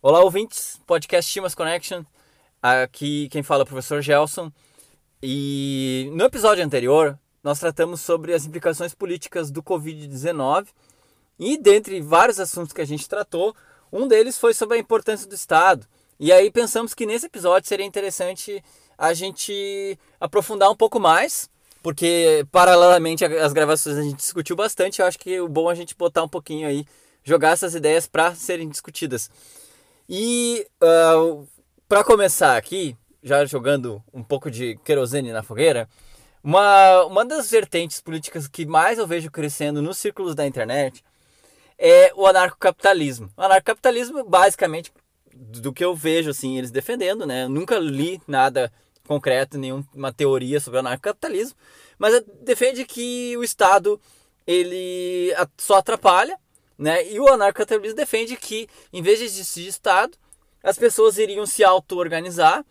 [0.00, 2.04] Olá, ouvintes, podcast Chimas Connection.
[2.62, 4.52] Aqui quem fala é o professor Gelson.
[5.20, 10.68] E no episódio anterior, nós tratamos sobre as implicações políticas do Covid-19.
[11.36, 13.56] E dentre vários assuntos que a gente tratou,
[13.92, 15.84] um deles foi sobre a importância do Estado.
[16.16, 18.62] E aí pensamos que nesse episódio seria interessante
[18.96, 21.50] a gente aprofundar um pouco mais,
[21.82, 25.00] porque paralelamente às gravações a gente discutiu bastante.
[25.00, 26.86] Eu acho que o bom é a gente botar um pouquinho aí,
[27.24, 29.28] jogar essas ideias para serem discutidas.
[30.08, 31.46] E uh,
[31.86, 35.86] para começar aqui, já jogando um pouco de querosene na fogueira,
[36.42, 41.04] uma, uma das vertentes políticas que mais eu vejo crescendo nos círculos da internet
[41.76, 43.30] é o anarcocapitalismo.
[43.36, 44.90] O anarcocapitalismo, basicamente,
[45.34, 47.44] do que eu vejo assim eles defendendo, né?
[47.44, 48.72] Eu nunca li nada
[49.06, 51.56] concreto, nenhuma teoria sobre o anarcocapitalismo,
[51.98, 54.00] mas defende que o Estado
[54.46, 56.38] ele só atrapalha
[56.78, 57.10] né?
[57.10, 60.16] E o anarcocapitalismo defende que, em vez de existir Estado,
[60.62, 62.64] as pessoas iriam se auto-organizar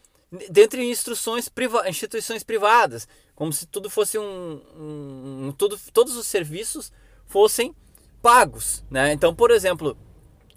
[0.50, 6.16] dentro de instruções priva instituições privadas, como se tudo fosse um, um, um tudo, todos
[6.16, 6.92] os serviços
[7.26, 7.76] fossem
[8.22, 9.14] pagos, né?
[9.14, 9.98] Então, por exemplo,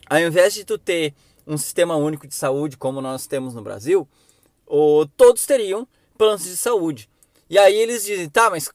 [0.08, 1.14] ao invés de tu ter
[1.46, 4.08] um sistema único de saúde como nós temos no Brasil,
[4.66, 7.08] ou todos teriam planos de saúde.
[7.48, 8.70] E aí eles dizem, tá, mas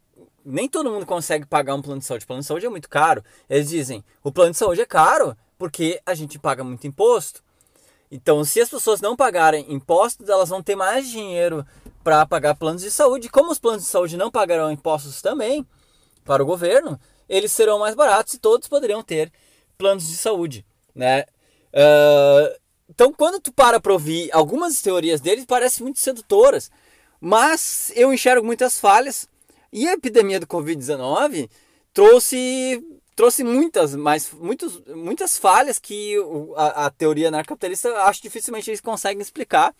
[0.46, 2.24] nem todo mundo consegue pagar um plano de saúde.
[2.24, 3.24] O plano de saúde é muito caro.
[3.50, 7.44] Eles dizem, o plano de saúde é caro porque a gente paga muito imposto.
[8.12, 11.66] Então, se as pessoas não pagarem impostos, elas vão ter mais dinheiro
[12.04, 13.30] para pagar planos de saúde.
[13.30, 15.66] Como os planos de saúde não pagarão impostos também
[16.24, 19.32] para o governo, eles serão mais baratos e todos poderiam ter
[19.78, 21.26] planos de saúde, né?
[21.74, 26.70] Uh, então, quando tu para para ouvir algumas teorias deles, parecem muito sedutoras,
[27.20, 29.28] mas eu enxergo muitas falhas
[29.76, 31.50] e a epidemia do Covid-19
[31.94, 32.82] trouxe,
[33.14, 36.16] trouxe muitas, mas muitos, muitas falhas que
[36.56, 39.76] a, a teoria anarcapitalista acho dificilmente eles conseguem explicar.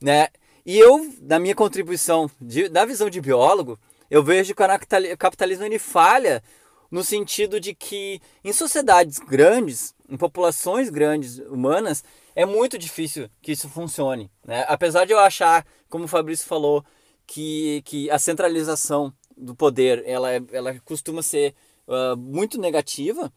[0.00, 0.28] Né?
[0.64, 3.76] E eu, na minha contribuição de, da visão de biólogo,
[4.08, 6.40] eu vejo que o capitalismo ele falha
[6.88, 13.50] no sentido de que em sociedades grandes, em populações grandes humanas, é muito difícil que
[13.50, 14.30] isso funcione.
[14.44, 14.64] Né?
[14.68, 16.84] Apesar de eu achar, como o Fabrício falou,
[17.26, 21.54] que, que a centralização do poder ela, ela costuma ser
[21.86, 23.32] uh, muito negativa,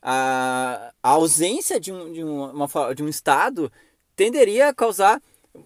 [0.00, 3.72] a, a, ausência de um, de, um, uma, de um Estado
[4.14, 5.20] tenderia a causar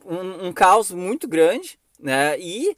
[0.04, 2.38] um, um caos muito grande, né?
[2.38, 2.76] E,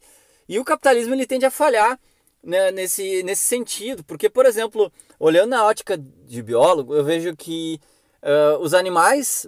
[0.49, 1.99] e o capitalismo ele tende a falhar
[2.43, 7.79] né, nesse, nesse sentido, porque, por exemplo, olhando na ótica de biólogo, eu vejo que
[8.23, 9.47] uh, os animais,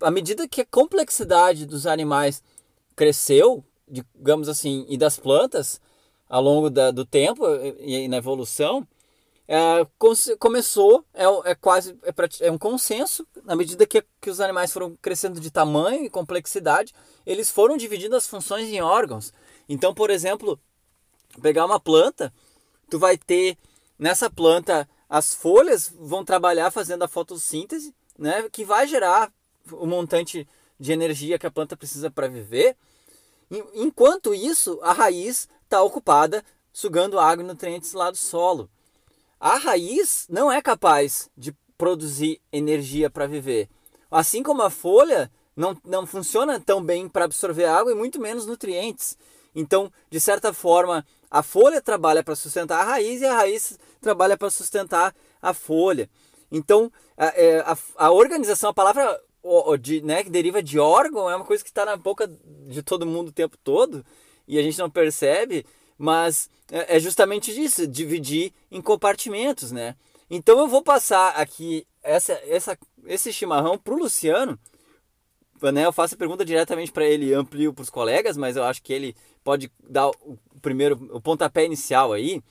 [0.00, 2.42] à medida que a complexidade dos animais
[2.94, 5.80] cresceu, digamos assim, e das plantas
[6.28, 7.46] ao longo da, do tempo
[7.80, 8.86] e, e na evolução,
[9.48, 9.86] é,
[10.38, 14.96] começou, é, é quase é, é, um consenso, na medida que, que os animais foram
[15.00, 16.92] crescendo de tamanho e complexidade,
[17.24, 19.32] eles foram dividindo as funções em órgãos.
[19.68, 20.58] Então, por exemplo,
[21.40, 22.32] pegar uma planta,
[22.90, 23.56] tu vai ter
[23.98, 29.32] nessa planta as folhas vão trabalhar fazendo a fotossíntese, né, que vai gerar
[29.70, 30.48] o montante
[30.78, 32.76] de energia que a planta precisa para viver.
[33.74, 38.68] Enquanto isso, a raiz está ocupada sugando água e nutrientes lá do solo.
[39.38, 43.68] A raiz não é capaz de produzir energia para viver.
[44.10, 48.46] Assim como a folha não, não funciona tão bem para absorver água e muito menos
[48.46, 49.16] nutrientes.
[49.54, 54.36] Então, de certa forma, a folha trabalha para sustentar a raiz e a raiz trabalha
[54.36, 56.10] para sustentar a folha.
[56.50, 59.20] Então, a, é, a, a organização, a palavra
[59.80, 62.30] de, né, que deriva de órgão é uma coisa que está na boca
[62.68, 64.04] de todo mundo o tempo todo
[64.46, 65.64] e a gente não percebe,
[65.98, 69.96] mas é, é justamente isso, dividir em compartimentos, né?
[70.30, 74.58] Então eu vou passar aqui essa, essa, esse chimarrão para o Luciano,
[75.72, 75.84] né?
[75.86, 78.82] Eu faço a pergunta diretamente para ele e amplio para os colegas, mas eu acho
[78.82, 82.42] que ele pode dar o primeiro, o pontapé inicial aí,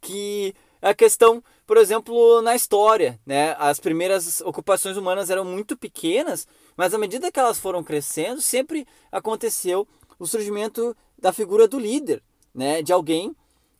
[0.00, 3.56] que a questão, por exemplo, na história, né?
[3.58, 6.46] As primeiras ocupações humanas eram muito pequenas,
[6.76, 9.86] mas à medida que elas foram crescendo, sempre aconteceu
[10.18, 12.22] o surgimento da figura do líder,
[12.54, 12.82] né?
[12.82, 13.34] De alguém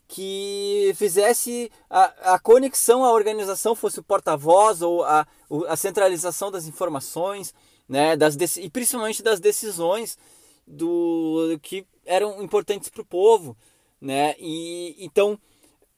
[0.09, 5.27] que fizesse a, a conexão à organização, fosse o porta-voz ou a,
[5.69, 7.55] a centralização das informações,
[7.89, 8.17] né?
[8.17, 10.19] Das, e principalmente das decisões
[10.67, 13.57] do que eram importantes para o povo,
[14.01, 14.35] né?
[14.41, 15.39] E então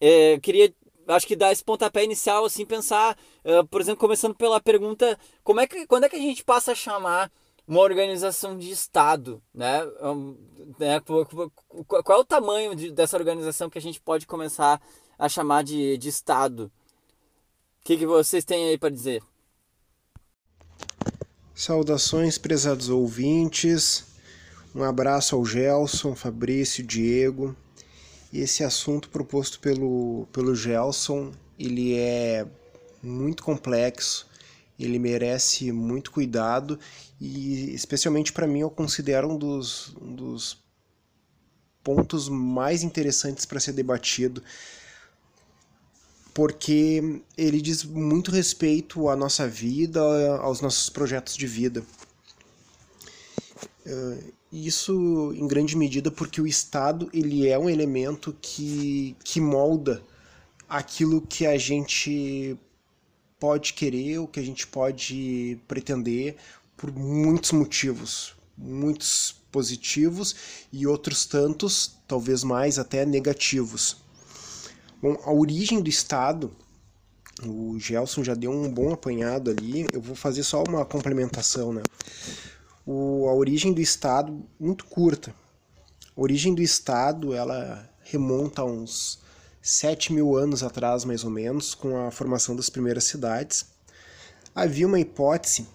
[0.00, 0.73] é, queria
[1.14, 5.60] acho que dar esse pontapé inicial, assim, pensar, uh, por exemplo, começando pela pergunta, como
[5.60, 7.31] é que, quando é que a gente passa a chamar
[7.66, 9.84] uma organização de Estado, né?
[10.02, 10.37] Um,
[10.78, 11.00] né?
[11.00, 14.81] Qual é o tamanho de, dessa organização que a gente pode começar
[15.19, 16.72] a chamar de, de Estado?
[17.82, 19.22] O que, que vocês têm aí para dizer?
[21.55, 24.06] Saudações, prezados ouvintes.
[24.75, 27.56] Um abraço ao Gelson, Fabrício, Diego.
[28.33, 32.47] Esse assunto proposto pelo, pelo Gelson, ele é
[33.03, 34.29] muito complexo,
[34.79, 36.79] ele merece muito cuidado
[37.21, 40.63] e, especialmente para mim, eu considero um dos, um dos
[41.83, 44.43] pontos mais interessantes para ser debatido,
[46.35, 50.01] porque ele diz muito respeito à nossa vida,
[50.41, 51.83] aos nossos projetos de vida.
[53.88, 60.02] Uh, isso em grande medida porque o Estado ele é um elemento que, que molda
[60.69, 62.58] aquilo que a gente
[63.40, 66.37] pode querer, o que a gente pode pretender
[66.76, 70.34] por muitos motivos, muitos positivos
[70.73, 73.96] e outros tantos, talvez mais até negativos.
[75.00, 76.50] Bom, a origem do Estado,
[77.46, 81.82] o Gelson já deu um bom apanhado ali, eu vou fazer só uma complementação, né?
[82.90, 85.35] O, a origem do Estado, muito curta.
[86.17, 89.19] A origem do Estado, ela remonta a uns
[89.61, 93.67] 7 mil anos atrás, mais ou menos, com a formação das primeiras cidades.
[94.55, 95.69] Havia uma hipótese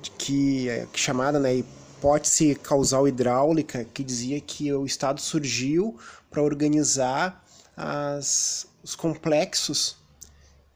[0.00, 5.98] de que, é, chamada né, hipótese causal hidráulica, que dizia que o Estado surgiu
[6.30, 7.44] para organizar
[7.76, 9.96] as, os complexos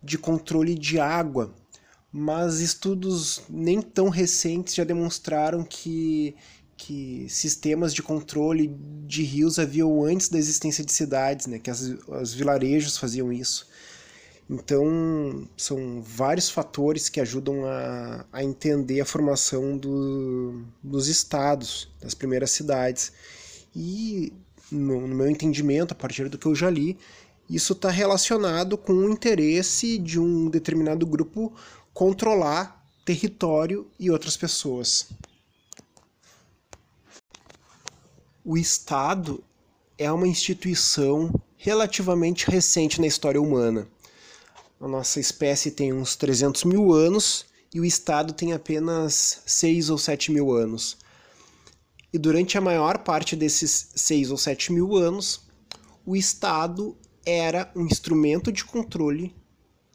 [0.02, 1.54] de controle de água,
[2.16, 6.36] mas estudos nem tão recentes já demonstraram que,
[6.76, 8.72] que sistemas de controle
[9.04, 13.66] de rios haviam antes da existência de cidades, né, que as, os vilarejos faziam isso.
[14.48, 22.14] Então, são vários fatores que ajudam a, a entender a formação do, dos estados, das
[22.14, 23.10] primeiras cidades.
[23.74, 24.32] E
[24.70, 26.96] no, no meu entendimento, a partir do que eu já li,
[27.50, 31.52] isso está relacionado com o interesse de um determinado grupo
[31.94, 35.08] controlar território e outras pessoas.
[38.44, 39.42] O Estado
[39.96, 43.88] é uma instituição relativamente recente na história humana.
[44.80, 49.96] A nossa espécie tem uns 300 mil anos e o Estado tem apenas 6 ou
[49.96, 50.98] 7 mil anos.
[52.14, 55.40] E durante a maior parte desses seis ou sete mil anos,
[56.06, 56.96] o Estado
[57.26, 59.34] era um instrumento de controle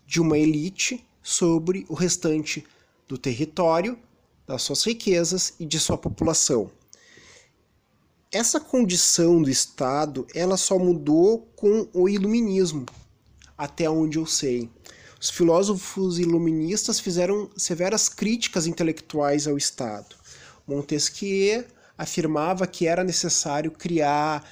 [0.05, 2.65] de uma elite sobre o restante
[3.07, 3.99] do território,
[4.47, 6.71] das suas riquezas e de sua população.
[8.31, 12.83] Essa condição do Estado, ela só mudou com o iluminismo,
[13.55, 14.71] até onde eu sei.
[15.21, 20.15] Os filósofos iluministas fizeram severas críticas intelectuais ao Estado.
[20.65, 21.63] Montesquieu
[21.95, 24.49] afirmava que era necessário criar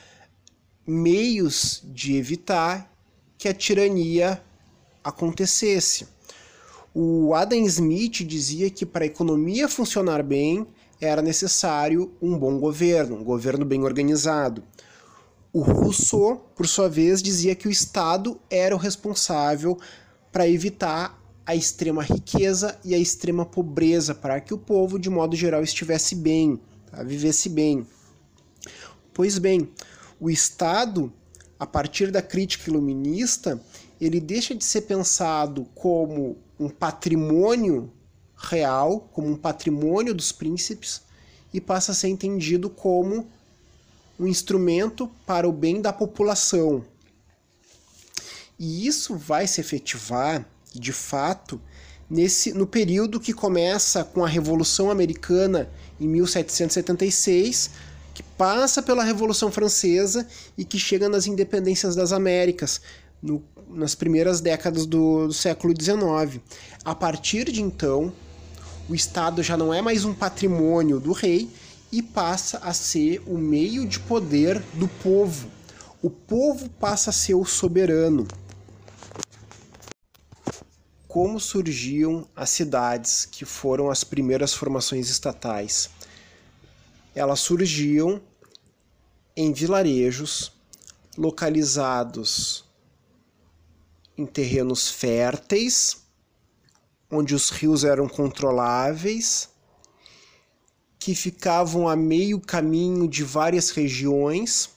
[0.85, 2.93] meios de evitar
[3.35, 4.43] que a tirania
[5.03, 6.16] acontecesse.
[6.99, 10.65] O Adam Smith dizia que para a economia funcionar bem
[10.99, 14.63] era necessário um bom governo, um governo bem organizado.
[15.53, 19.77] O Rousseau, por sua vez, dizia que o Estado era o responsável
[20.31, 25.35] para evitar a extrema riqueza e a extrema pobreza, para que o povo, de modo
[25.35, 26.59] geral, estivesse bem,
[26.91, 27.85] a viver-se bem.
[29.13, 29.69] Pois bem,
[30.19, 31.13] o Estado,
[31.59, 33.61] a partir da crítica iluminista,
[34.01, 37.91] ele deixa de ser pensado como um patrimônio
[38.35, 41.01] real, como um patrimônio dos príncipes,
[41.53, 43.27] e passa a ser entendido como
[44.19, 46.83] um instrumento para o bem da população.
[48.59, 51.61] E isso vai se efetivar, de fato,
[52.09, 57.69] nesse no período que começa com a Revolução Americana em 1776,
[58.13, 60.27] que passa pela Revolução Francesa
[60.57, 62.81] e que chega nas independências das Américas,
[63.21, 66.41] no, nas primeiras décadas do, do século XIX.
[66.83, 68.11] A partir de então,
[68.89, 71.49] o Estado já não é mais um patrimônio do rei
[71.91, 75.49] e passa a ser o meio de poder do povo.
[76.01, 78.27] O povo passa a ser o soberano
[81.17, 85.89] como surgiam as cidades que foram as primeiras formações estatais.
[87.15, 88.21] Elas surgiam
[89.35, 90.51] em vilarejos
[91.17, 92.66] localizados
[94.17, 95.97] em terrenos férteis,
[97.09, 99.49] onde os rios eram controláveis,
[100.99, 104.69] que ficavam a meio caminho de várias regiões.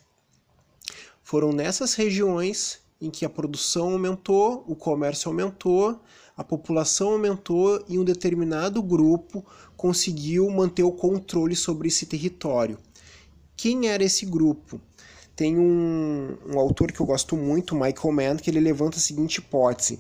[1.23, 6.01] Foram nessas regiões em que a produção aumentou, o comércio aumentou,
[6.37, 9.45] a população aumentou e um determinado grupo
[9.77, 12.79] conseguiu manter o controle sobre esse território.
[13.57, 14.81] Quem era esse grupo?
[15.41, 19.37] Tem um, um autor que eu gosto muito, Michael Mann, que ele levanta a seguinte
[19.37, 19.99] hipótese.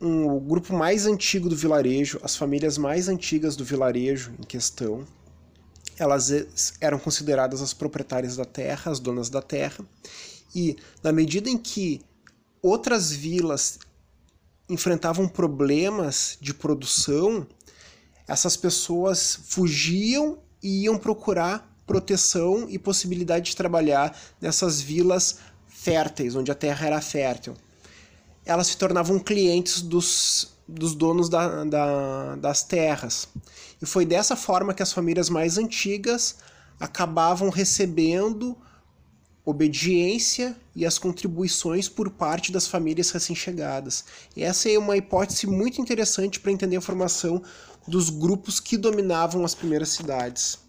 [0.00, 5.04] um, o grupo mais antigo do vilarejo, as famílias mais antigas do vilarejo em questão,
[5.98, 6.30] elas
[6.80, 9.84] eram consideradas as proprietárias da terra, as donas da terra,
[10.54, 12.00] e na medida em que
[12.62, 13.80] outras vilas
[14.68, 17.44] enfrentavam problemas de produção,
[18.28, 26.50] essas pessoas fugiam e iam procurar proteção e possibilidade de trabalhar nessas vilas férteis, onde
[26.50, 27.54] a terra era fértil.
[28.44, 33.28] Elas se tornavam clientes dos, dos donos da, da, das terras.
[33.80, 36.36] E foi dessa forma que as famílias mais antigas
[36.78, 38.56] acabavam recebendo
[39.44, 44.04] obediência e as contribuições por parte das famílias recém-chegadas.
[44.36, 47.42] Essa é uma hipótese muito interessante para entender a formação
[47.86, 50.61] dos grupos que dominavam as primeiras cidades.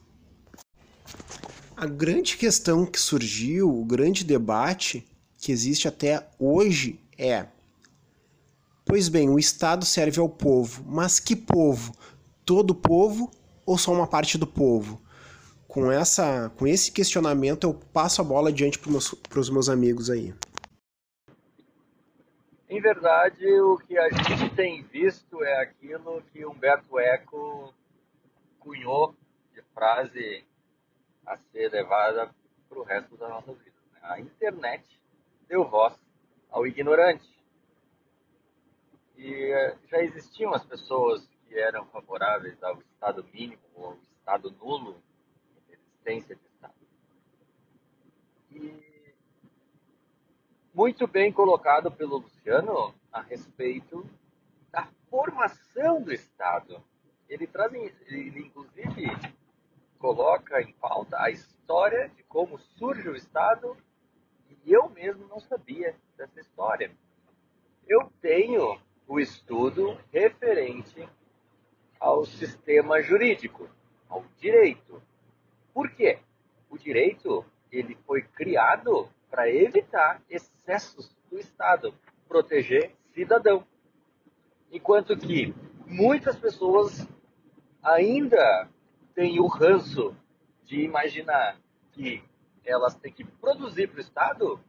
[1.83, 5.05] A grande questão que surgiu, o grande debate
[5.37, 7.45] que existe até hoje é:
[8.85, 11.93] pois bem, o Estado serve ao povo, mas que povo?
[12.45, 13.29] Todo povo
[13.65, 15.01] ou só uma parte do povo?
[15.67, 20.33] Com, essa, com esse questionamento, eu passo a bola adiante para os meus amigos aí.
[22.69, 27.73] Em verdade, o que a gente tem visto é aquilo que Humberto Eco
[28.57, 29.13] cunhou
[29.53, 30.45] de frase
[31.25, 32.33] a ser levada
[32.69, 33.75] para o resto da nossa vida.
[33.93, 33.99] Né?
[34.03, 34.99] A internet
[35.47, 35.93] deu voz
[36.49, 37.31] ao ignorante.
[39.15, 44.51] E eh, já existiam as pessoas que eram favoráveis ao Estado mínimo ou ao Estado
[44.51, 45.01] nulo,
[45.69, 46.73] existência de Estado.
[48.51, 48.93] E
[50.73, 54.09] muito bem colocado pelo Luciano a respeito
[54.71, 56.83] da formação do Estado.
[57.29, 57.71] Ele traz,
[58.07, 59.05] ele inclusive
[60.03, 63.77] coloca em pauta a história de como surge o Estado
[64.49, 66.91] e eu mesmo não sabia dessa história.
[67.87, 71.07] Eu tenho o estudo referente
[72.01, 73.69] ao sistema jurídico,
[74.09, 75.01] ao direito.
[75.73, 76.19] Por quê?
[76.69, 81.95] O direito ele foi criado para evitar excessos do Estado,
[82.27, 83.65] proteger cidadão.
[84.69, 85.55] Enquanto que
[85.87, 87.07] muitas pessoas
[87.81, 88.69] ainda
[89.15, 90.15] têm o ranço
[90.65, 91.57] de imaginar
[91.91, 92.23] que
[92.65, 94.59] elas têm que produzir para o Estado,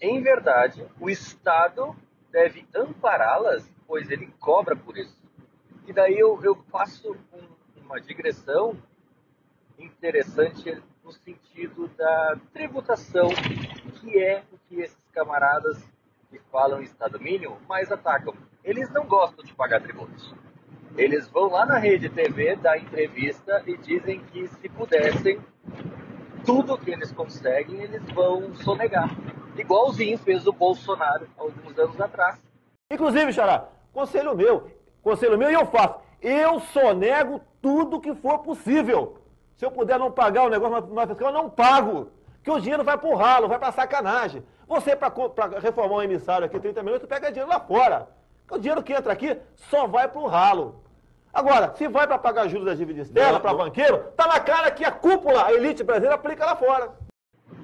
[0.00, 1.94] em verdade, o Estado
[2.30, 5.22] deve ampará-las, pois ele cobra por isso.
[5.86, 8.76] E daí eu, eu faço um, uma digressão
[9.78, 13.28] interessante no sentido da tributação,
[14.00, 15.82] que é o que esses camaradas
[16.30, 18.34] que falam em Estado mínimo mais atacam.
[18.64, 20.34] Eles não gostam de pagar tributos.
[20.96, 25.40] Eles vão lá na rede TV dar entrevista e dizem que se pudessem,
[26.44, 29.10] tudo que eles conseguem, eles vão sonegar.
[29.56, 32.38] Igualzinho fez o Bolsonaro alguns anos atrás.
[32.90, 34.70] Inclusive, Xará, conselho meu,
[35.02, 36.00] conselho meu e eu faço.
[36.20, 39.18] Eu sonego tudo que for possível.
[39.56, 42.10] Se eu puder não pagar o negócio na fiscal, eu não pago.
[42.42, 44.44] Que o dinheiro vai pro ralo, vai pra sacanagem.
[44.66, 45.12] Você, para
[45.60, 48.08] reformar um emissário aqui, 30 milhões, tu pega dinheiro lá fora.
[48.52, 50.84] O dinheiro que entra aqui só vai pro ralo.
[51.32, 54.84] Agora, se vai para pagar juros das dívidas externas, para banqueiro, tá na cara que
[54.84, 56.94] a cúpula, a elite brasileira, aplica lá fora.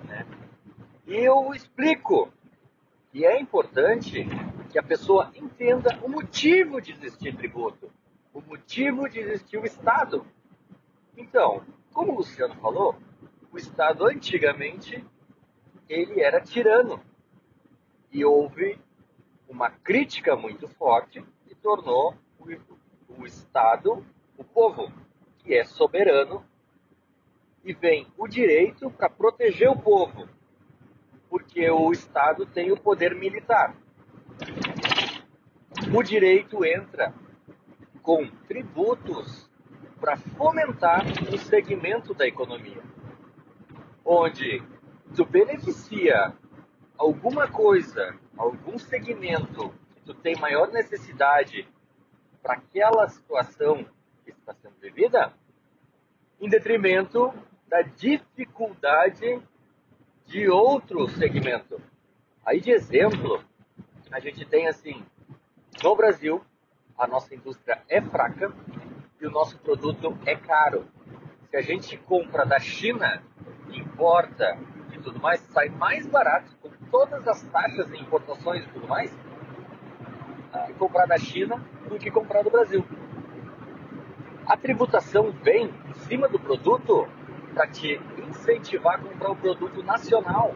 [0.08, 0.24] É.
[1.06, 2.32] E eu explico
[3.12, 4.26] que é importante
[4.70, 7.90] que a pessoa entenda o motivo de existir tributo,
[8.32, 10.24] o motivo de existir o Estado.
[11.14, 12.96] Então, como o Luciano falou,
[13.52, 15.04] o Estado antigamente
[15.86, 16.98] ele era tirano
[18.10, 18.80] e houve
[19.48, 22.46] uma crítica muito forte e tornou o,
[23.20, 24.04] o Estado
[24.36, 24.92] o povo,
[25.38, 26.44] que é soberano
[27.64, 30.28] e vem o direito para proteger o povo,
[31.28, 33.74] porque o Estado tem o poder militar.
[35.92, 37.12] O direito entra
[38.02, 39.50] com tributos
[40.00, 42.82] para fomentar o segmento da economia,
[44.04, 44.62] onde
[45.14, 46.32] tu beneficia
[46.96, 51.68] alguma coisa, algum segmento que tu tem maior necessidade
[52.40, 53.84] para aquela situação
[54.24, 55.32] que está sendo vivida,
[56.40, 57.34] em detrimento
[57.66, 59.42] da dificuldade
[60.24, 61.80] de outro segmento.
[62.46, 63.44] Aí de exemplo,
[64.10, 65.04] a gente tem assim,
[65.82, 66.42] no Brasil,
[66.96, 68.52] a nossa indústria é fraca
[69.20, 70.86] e o nosso produto é caro.
[71.50, 73.22] Se a gente compra da China,
[73.70, 74.58] importa
[74.92, 76.56] e tudo mais, sai mais barato,
[76.90, 82.42] todas as taxas de importações e tudo mais, uh, comprar da China do que comprar
[82.42, 82.84] do Brasil.
[84.46, 87.06] A tributação vem em cima do produto
[87.54, 90.54] para te incentivar a comprar o produto nacional,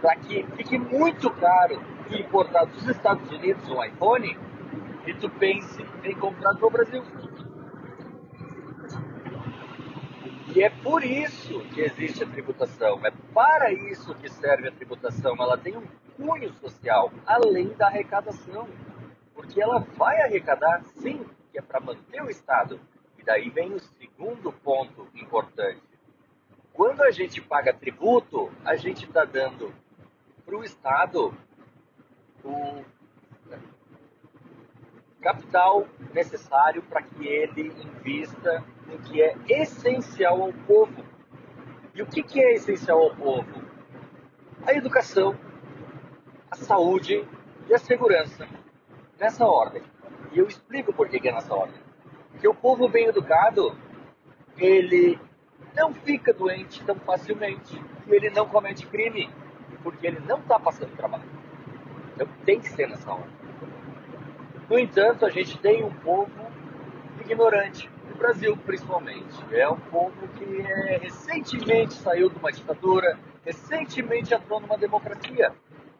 [0.00, 4.38] para que fique muito caro tu importar dos Estados Unidos um iPhone
[5.06, 7.02] e tu pense em comprar no Brasil.
[10.54, 15.34] E é por isso que existe a tributação, é para isso que serve a tributação.
[15.36, 15.84] Ela tem um
[16.16, 18.68] cunho social, além da arrecadação.
[19.34, 22.80] Porque ela vai arrecadar, sim, que é para manter o Estado.
[23.18, 25.82] E daí vem o segundo ponto importante.
[26.72, 29.74] Quando a gente paga tributo, a gente está dando
[30.46, 31.34] para o Estado
[32.44, 32.84] o
[35.20, 41.04] capital necessário para que ele invista no que é essencial ao povo.
[41.94, 43.62] E o que, que é essencial ao povo?
[44.66, 45.36] A educação,
[46.50, 47.26] a saúde
[47.68, 48.48] e a segurança.
[49.18, 49.82] Nessa ordem.
[50.32, 51.80] E eu explico por que é nessa ordem.
[52.30, 53.76] Porque o povo bem educado,
[54.56, 55.18] ele
[55.74, 57.80] não fica doente tão facilmente.
[58.06, 59.30] E ele não comete crime,
[59.82, 61.24] porque ele não está passando trabalho.
[62.14, 63.44] Então tem que ser nessa ordem.
[64.68, 66.30] No entanto, a gente tem um povo
[67.20, 69.34] ignorante, no Brasil principalmente.
[69.52, 75.52] É um povo que é, recentemente saiu de uma ditadura, recentemente entrou numa democracia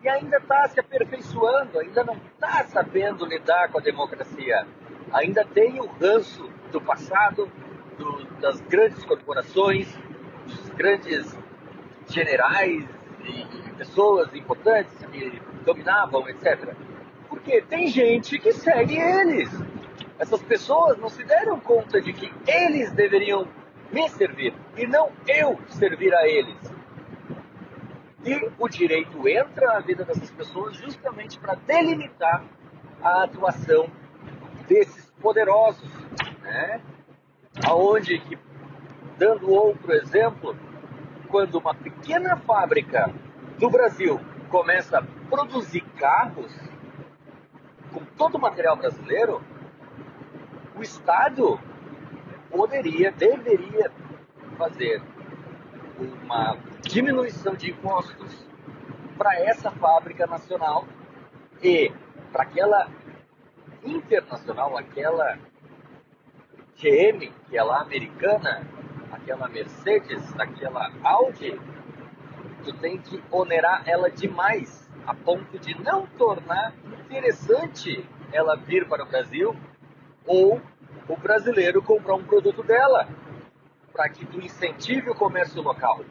[0.03, 4.67] e ainda está se aperfeiçoando, ainda não está sabendo lidar com a democracia.
[5.13, 7.51] Ainda tem o ranço do passado,
[7.99, 9.89] do, das grandes corporações,
[10.47, 11.37] dos grandes
[12.09, 12.85] generais
[13.25, 16.75] e pessoas importantes que dominavam, etc.
[17.29, 19.51] Porque tem gente que segue eles.
[20.19, 23.47] Essas pessoas não se deram conta de que eles deveriam
[23.93, 26.57] me servir e não eu servir a eles.
[28.25, 32.43] E o direito entra na vida dessas pessoas justamente para delimitar
[33.03, 33.87] a atuação
[34.67, 35.91] desses poderosos,
[36.43, 36.81] né?
[37.67, 38.39] Aonde que,
[39.19, 40.57] dando outro exemplo,
[41.29, 43.13] quando uma pequena fábrica
[43.59, 44.19] do Brasil
[44.49, 46.53] começa a produzir carros
[47.93, 49.43] com todo o material brasileiro,
[50.77, 51.59] o Estado
[52.51, 53.91] poderia, deveria
[54.57, 55.03] fazer
[55.99, 58.47] uma diminuição de impostos
[59.17, 60.85] para essa fábrica nacional
[61.63, 61.93] e
[62.33, 62.89] para aquela
[63.85, 65.39] internacional, aquela
[66.77, 68.67] GM, que é lá americana,
[69.13, 71.59] aquela Mercedes, aquela Audi,
[72.65, 79.05] tu tem que onerar ela demais, a ponto de não tornar interessante ela vir para
[79.05, 79.55] o Brasil
[80.27, 80.61] ou
[81.09, 83.09] o brasileiro comprar um produto dela,
[83.93, 86.05] para que tu incentive o comércio local.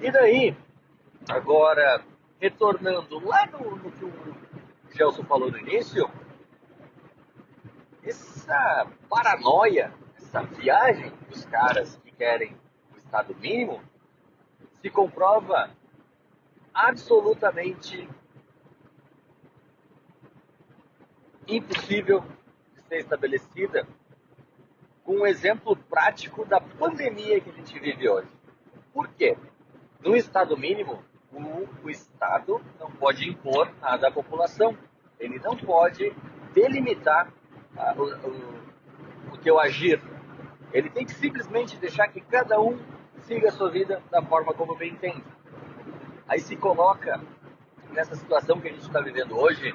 [0.00, 0.56] E daí,
[1.28, 2.02] agora,
[2.40, 4.12] retornando lá no, no que o
[4.94, 6.10] Gelson falou no início,
[8.02, 12.56] essa paranoia, essa viagem dos caras que querem
[12.94, 13.80] o Estado mínimo,
[14.80, 15.70] se comprova
[16.72, 18.08] absolutamente
[21.46, 22.24] impossível
[22.90, 23.86] ser estabelecida
[25.04, 28.28] com um exemplo prático da pandemia que a gente vive hoje.
[28.92, 29.38] Por quê?
[30.00, 31.00] No Estado mínimo,
[31.32, 34.76] o, o Estado não pode impor nada à população.
[35.20, 36.12] Ele não pode
[36.52, 37.32] delimitar
[37.76, 40.02] a, o, o, o teu agir.
[40.72, 42.76] Ele tem que simplesmente deixar que cada um
[43.18, 45.22] siga a sua vida da forma como bem entende.
[46.26, 47.20] Aí se coloca
[47.90, 49.72] nessa situação que a gente está vivendo hoje,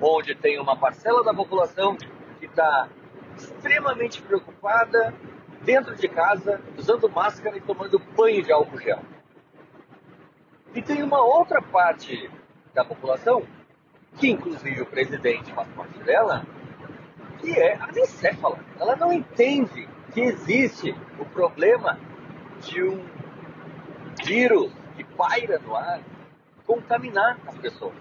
[0.00, 1.96] onde tem uma parcela da população
[2.38, 2.88] que está
[3.36, 5.14] extremamente preocupada
[5.62, 9.00] dentro de casa, usando máscara e tomando banho de álcool gel.
[10.74, 12.30] E tem uma outra parte
[12.74, 13.42] da população,
[14.16, 16.46] que inclusive o presidente faz parte dela,
[17.38, 18.58] que é anicéfala.
[18.78, 21.98] Ela não entende que existe o problema
[22.60, 23.04] de um
[24.24, 26.00] vírus que paira no ar
[26.66, 27.94] contaminar as pessoas.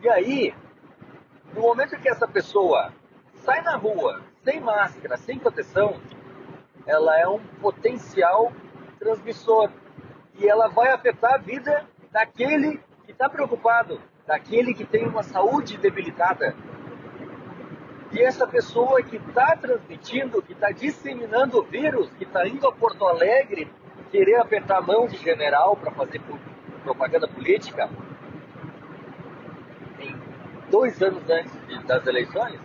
[0.00, 0.54] E aí,
[1.54, 2.92] no momento que essa pessoa
[3.44, 6.00] sai na rua sem máscara, sem proteção,
[6.86, 8.52] ela é um potencial
[8.98, 9.70] transmissor
[10.38, 15.76] e ela vai afetar a vida daquele que está preocupado, daquele que tem uma saúde
[15.76, 16.56] debilitada.
[18.12, 22.72] E essa pessoa que está transmitindo, que está disseminando o vírus, que está indo a
[22.72, 23.70] Porto Alegre
[24.10, 26.20] querer apertar a mão de general para fazer
[26.84, 27.88] propaganda política,
[30.72, 31.52] dois anos antes
[31.86, 32.58] das eleições,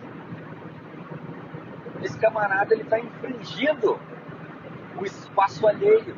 [2.02, 4.00] esse camarada ele está infringindo
[4.98, 6.16] o espaço alheio.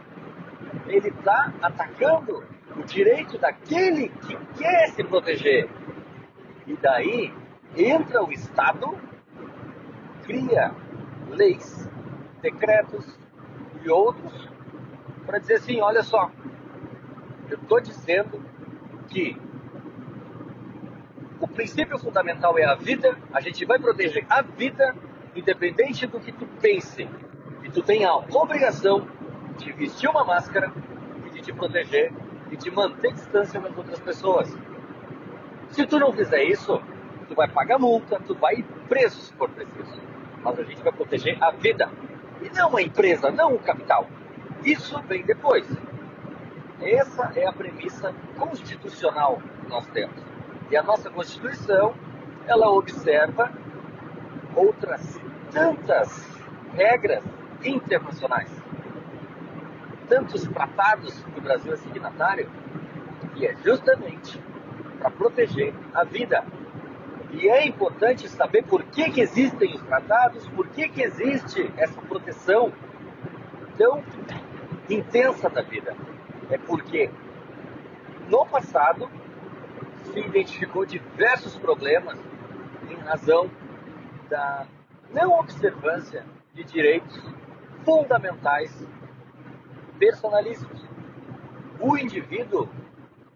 [0.86, 2.44] Ele está atacando
[2.76, 5.68] o direito daquele que quer se proteger.
[6.64, 7.34] E daí
[7.76, 8.96] entra o Estado,
[10.24, 10.72] cria
[11.30, 11.90] leis,
[12.40, 13.18] decretos
[13.82, 14.48] e outros
[15.26, 16.30] para dizer assim, olha só,
[17.48, 18.40] eu estou dizendo
[19.08, 19.36] que
[21.60, 24.96] princípio fundamental é a vida, a gente vai proteger a vida,
[25.36, 27.06] independente do que tu pense.
[27.62, 29.06] E tu tem a obrigação
[29.58, 30.72] de vestir uma máscara
[31.26, 32.14] e de te proteger
[32.50, 34.50] e de manter distância das outras pessoas.
[35.68, 36.80] Se tu não fizer isso,
[37.28, 40.00] tu vai pagar multa, tu vai ir preso se for preciso.
[40.42, 41.90] Mas a gente vai proteger a vida.
[42.40, 44.08] E não a empresa, não o capital.
[44.64, 45.66] Isso vem depois.
[46.80, 50.29] Essa é a premissa constitucional que nós temos.
[50.70, 51.94] E a nossa Constituição,
[52.46, 53.52] ela observa
[54.54, 56.26] outras tantas
[56.74, 57.24] regras
[57.64, 58.50] internacionais,
[60.08, 62.48] tantos tratados que o Brasil é signatário,
[63.34, 64.40] que é justamente
[64.98, 66.44] para proteger a vida.
[67.32, 72.00] E é importante saber por que, que existem os tratados, por que, que existe essa
[72.02, 72.72] proteção
[73.76, 74.02] tão
[74.88, 75.96] intensa da vida.
[76.50, 77.10] É porque
[78.28, 79.08] no passado
[80.12, 82.18] se identificou diversos problemas
[82.88, 83.50] em razão
[84.28, 84.66] da
[85.12, 87.20] não observância de direitos
[87.84, 88.86] fundamentais
[89.98, 90.84] personalíssimos.
[91.78, 92.68] O indivíduo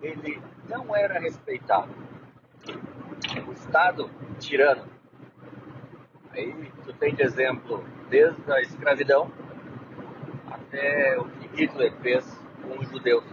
[0.02, 1.92] ele não era respeitado.
[3.46, 4.84] O Estado tirano.
[6.30, 9.30] Aí tu tem de exemplo desde a escravidão
[10.50, 12.24] até o que Hitler fez
[12.62, 13.24] com os judeus.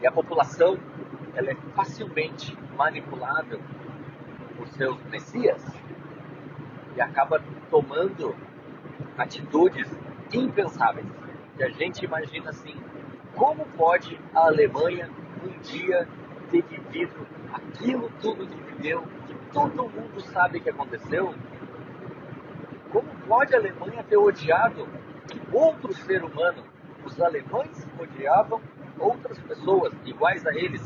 [0.00, 0.78] E a população
[1.34, 3.60] ela é facilmente manipulável
[4.56, 5.62] por seus messias
[6.96, 8.34] e acaba tomando
[9.16, 9.88] atitudes
[10.32, 11.06] impensáveis.
[11.58, 12.74] E a gente imagina assim,
[13.34, 15.10] como pode a Alemanha
[15.44, 16.06] um dia
[16.50, 21.34] ter vivido aquilo tudo que viveu, que todo mundo sabe que aconteceu?
[22.90, 24.86] Como pode a Alemanha ter odiado
[25.52, 26.62] outro ser humano?
[27.04, 28.60] Os alemães odiavam
[28.98, 30.82] outras pessoas iguais a eles,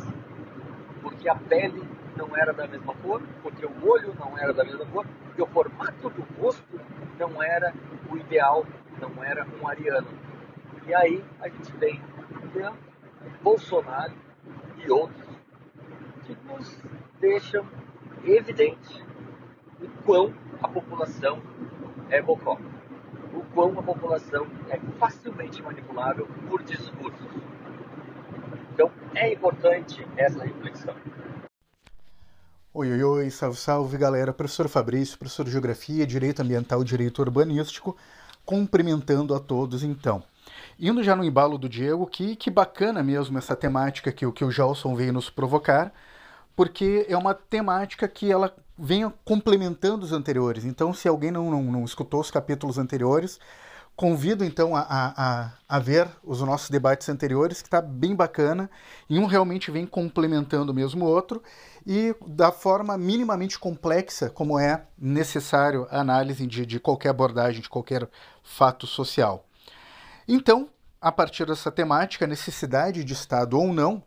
[1.07, 1.85] porque a pele
[2.17, 5.47] não era da mesma cor, porque o olho não era da mesma cor, porque o
[5.47, 6.81] formato do rosto
[7.17, 7.73] não era
[8.11, 8.67] o ideal,
[9.01, 10.09] não era um ariano.
[10.85, 12.03] E aí a gente tem
[13.41, 14.15] Bolsonaro
[14.85, 15.29] e outros
[16.25, 16.77] que nos
[17.21, 17.65] deixam
[18.25, 19.05] evidente
[19.81, 21.41] o quão a população
[22.11, 22.59] é bocó,
[23.33, 27.47] o quão a população é facilmente manipulável por discursos.
[28.77, 30.95] Então é importante essa reflexão.
[32.75, 34.35] Oi, oi, oi, salve, salve galera.
[34.35, 37.97] Professor Fabrício, professor de Geografia, Direito Ambiental e Direito Urbanístico,
[38.45, 40.23] cumprimentando a todos então.
[40.79, 44.51] Indo já no embalo do Diego, que, que bacana mesmo essa temática que, que o
[44.51, 45.91] Gelson veio nos provocar,
[46.55, 50.67] porque é uma temática que ela vem complementando os anteriores.
[50.67, 53.41] Então, se alguém não, não, não escutou os capítulos anteriores,
[53.97, 58.71] convido então a, a, a, ver os nossos debates anteriores, que está bem bacana,
[59.09, 61.43] e um realmente vem complementando mesmo o outro,
[61.87, 67.71] e da forma minimamente complexa como é necessário a análise de, de qualquer abordagem, de
[67.71, 68.07] qualquer
[68.45, 69.47] fato social.
[70.29, 70.69] Então,
[71.01, 74.03] a partir dessa temática, necessidade de Estado ou não,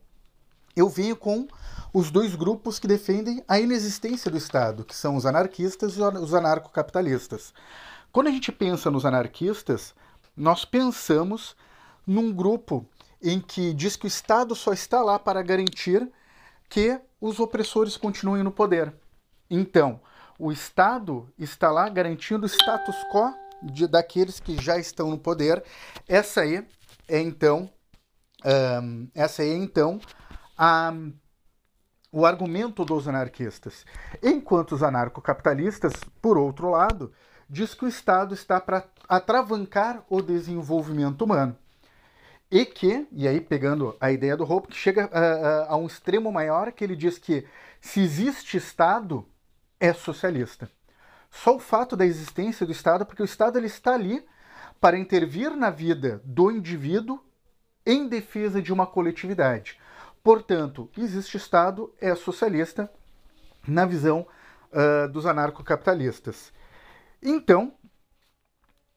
[0.75, 1.47] eu venho com
[1.91, 6.33] os dois grupos que defendem a inexistência do Estado, que são os anarquistas e os
[6.33, 7.53] anarcocapitalistas.
[8.11, 9.93] Quando a gente pensa nos anarquistas,
[10.35, 11.55] nós pensamos
[12.05, 12.87] num grupo
[13.21, 16.09] em que diz que o Estado só está lá para garantir
[16.69, 18.93] que os opressores continuem no poder.
[19.49, 19.99] Então,
[20.37, 25.63] o Estado está lá garantindo o status quo de, daqueles que já estão no poder.
[26.07, 26.65] Essa aí
[27.07, 27.69] é então,
[28.45, 29.99] um, essa aí é então
[30.57, 30.93] a,
[32.11, 33.85] o argumento dos anarquistas.
[34.23, 37.11] Enquanto os anarcocapitalistas, por outro lado,
[37.49, 41.57] diz que o Estado está para atravancar o desenvolvimento humano.
[42.51, 45.87] E que, e aí pegando a ideia do Hope, que chega a, a, a um
[45.87, 47.45] extremo maior, que ele diz que
[47.81, 49.25] se existe Estado,
[49.79, 50.69] é socialista.
[51.31, 54.25] Só o fato da existência do Estado, porque o Estado ele está ali
[54.79, 57.19] para intervir na vida do indivíduo
[57.85, 59.79] em defesa de uma coletividade.
[60.23, 62.91] Portanto, existe Estado, é socialista
[63.67, 64.27] na visão
[64.71, 66.51] uh, dos anarcocapitalistas.
[67.21, 67.73] Então,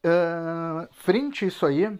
[0.05, 1.99] uh, frente a isso aí,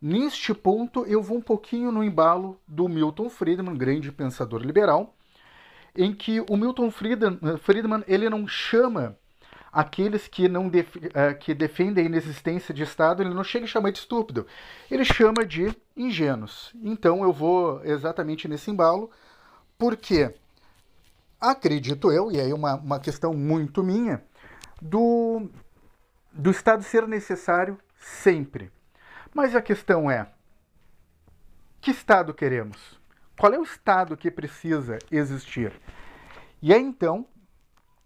[0.00, 5.16] neste ponto eu vou um pouquinho no embalo do Milton Friedman, grande pensador liberal,
[5.96, 9.16] em que o Milton Friedman, Friedman ele não chama
[9.72, 10.96] aqueles que não def
[11.40, 14.46] que defendem a inexistência de Estado, ele não chega a chamar de estúpido,
[14.90, 16.72] ele chama de ingênuos.
[16.82, 19.10] Então eu vou exatamente nesse embalo,
[19.78, 20.34] porque
[21.40, 24.22] acredito eu, e aí uma, uma questão muito minha,
[24.82, 25.48] do,
[26.32, 28.72] do Estado ser necessário sempre.
[29.32, 30.28] Mas a questão é:
[31.80, 33.00] que Estado queremos?
[33.38, 35.72] Qual é o Estado que precisa existir?
[36.60, 37.26] E aí então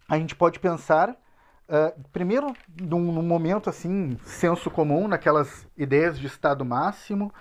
[0.08, 6.26] a gente pode pensar uh, primeiro num, num, momento assim senso comum naquelas ideias de
[6.26, 7.32] estado máximo,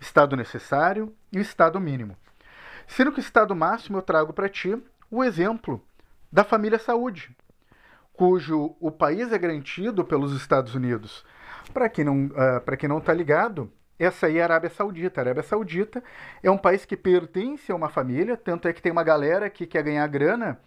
[0.00, 2.16] estado necessário e estado mínimo.
[2.86, 4.80] Sendo que o estado máximo eu trago para ti
[5.10, 5.84] o exemplo
[6.32, 7.36] da família saúde,
[8.14, 11.24] cujo o país é garantido pelos Estados Unidos.
[11.72, 15.20] Para quem não uh, não está ligado, essa aí é a Arábia Saudita.
[15.20, 16.02] A Arábia Saudita
[16.42, 19.66] é um país que pertence a uma família, tanto é que tem uma galera que
[19.66, 20.58] quer ganhar grana,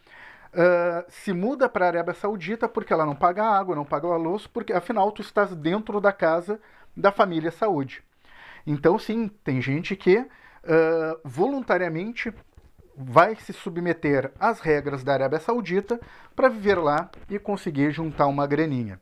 [0.53, 4.17] uh, se muda para a Arábia Saudita porque ela não paga água, não paga a
[4.17, 6.60] luz, porque afinal tu estás dentro da casa
[6.95, 8.03] da família Saúde.
[8.65, 10.27] Então, sim, tem gente que uh,
[11.23, 12.33] voluntariamente
[12.97, 15.99] vai se submeter às regras da Arábia Saudita
[16.36, 18.99] para viver lá e conseguir juntar uma graninha.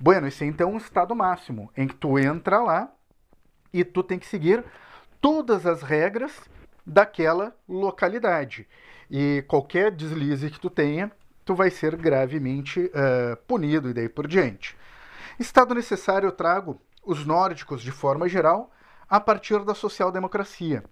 [0.00, 2.92] Bueno, esse é então um estado máximo, em que tu entra lá
[3.72, 4.64] e tu tem que seguir
[5.20, 6.40] todas as regras
[6.84, 8.66] daquela localidade.
[9.08, 11.12] E qualquer deslize que tu tenha,
[11.44, 14.76] tu vai ser gravemente uh, punido e daí por diante.
[15.38, 18.72] Estado necessário eu trago os nórdicos de forma geral
[19.08, 20.82] a partir da social-democracia.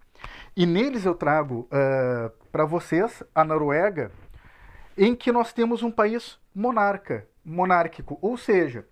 [0.56, 4.10] E neles eu trago uh, eh, para vocês a Noruega,
[4.96, 8.84] em que nós temos um país monarca, monárquico, ou seja,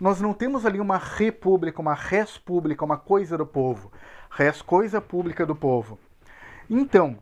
[0.00, 3.92] nós não temos ali uma república, uma res pública, uma coisa do povo.
[4.30, 5.98] Res, coisa pública do povo.
[6.68, 7.18] Então,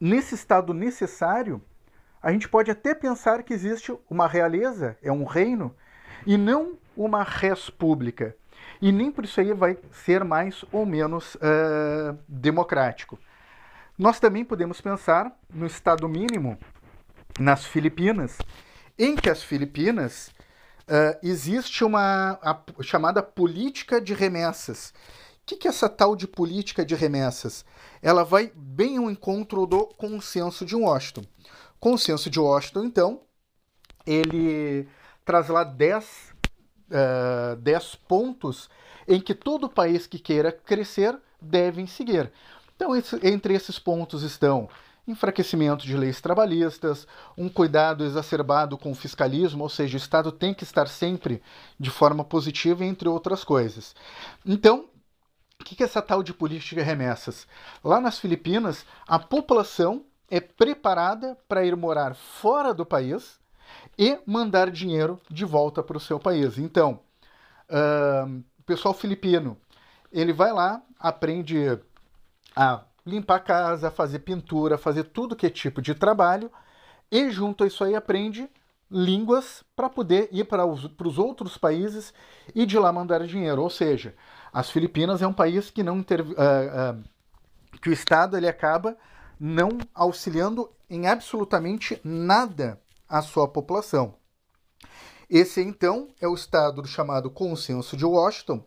[0.00, 1.62] nesse estado necessário,
[2.20, 5.74] a gente pode até pensar que existe uma realeza, é um reino,
[6.26, 8.36] e não uma res pública.
[8.80, 13.18] E nem por isso aí vai ser mais ou menos uh, democrático.
[13.96, 16.58] Nós também podemos pensar no estado mínimo
[17.38, 18.38] nas Filipinas,
[18.98, 20.28] em que as Filipinas
[20.88, 24.92] uh, existe uma a, chamada política de remessas.
[25.42, 27.64] O que, que é essa tal de política de remessas?
[28.00, 31.22] Ela vai bem ao encontro do consenso de Washington.
[31.78, 33.20] Consenso de Washington, então,
[34.06, 34.88] ele
[35.24, 36.33] traz lá 10,
[36.90, 38.68] uh, 10 pontos
[39.06, 42.32] em que todo país que queira crescer deve seguir.
[42.76, 42.90] Então,
[43.22, 44.68] entre esses pontos estão
[45.06, 50.54] enfraquecimento de leis trabalhistas, um cuidado exacerbado com o fiscalismo, ou seja, o Estado tem
[50.54, 51.42] que estar sempre
[51.78, 53.94] de forma positiva, entre outras coisas.
[54.46, 54.86] Então,
[55.60, 57.46] o que é essa tal de política de remessas?
[57.82, 63.38] Lá nas Filipinas, a população é preparada para ir morar fora do país
[63.98, 66.58] e mandar dinheiro de volta para o seu país.
[66.58, 67.00] Então,
[67.68, 69.56] uh, pessoal filipino,
[70.12, 71.78] ele vai lá, aprende
[72.56, 76.50] a limpar a casa, fazer pintura, fazer tudo que é tipo de trabalho,
[77.10, 78.48] e junto a isso aí aprende
[78.90, 82.14] línguas para poder ir para os, outros países
[82.54, 83.62] e de lá mandar dinheiro.
[83.62, 84.14] Ou seja,
[84.52, 87.04] as Filipinas é um país que não uh, uh,
[87.80, 88.96] que o Estado ele acaba
[89.38, 94.14] não auxiliando em absolutamente nada a sua população.
[95.28, 98.64] Esse então é o estado do chamado Consenso de Washington,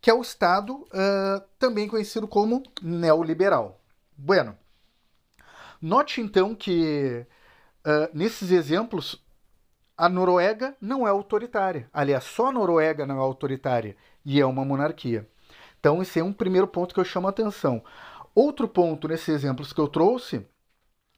[0.00, 3.80] que é o Estado uh, também conhecido como neoliberal.
[4.16, 4.56] Bueno,
[5.80, 7.26] note então que
[7.84, 9.22] uh, nesses exemplos
[9.96, 11.88] a Noruega não é autoritária.
[11.92, 15.28] Aliás, só a Noruega não é autoritária e é uma monarquia.
[15.78, 17.84] Então, esse é um primeiro ponto que eu chamo a atenção.
[18.34, 20.46] Outro ponto nesses exemplos que eu trouxe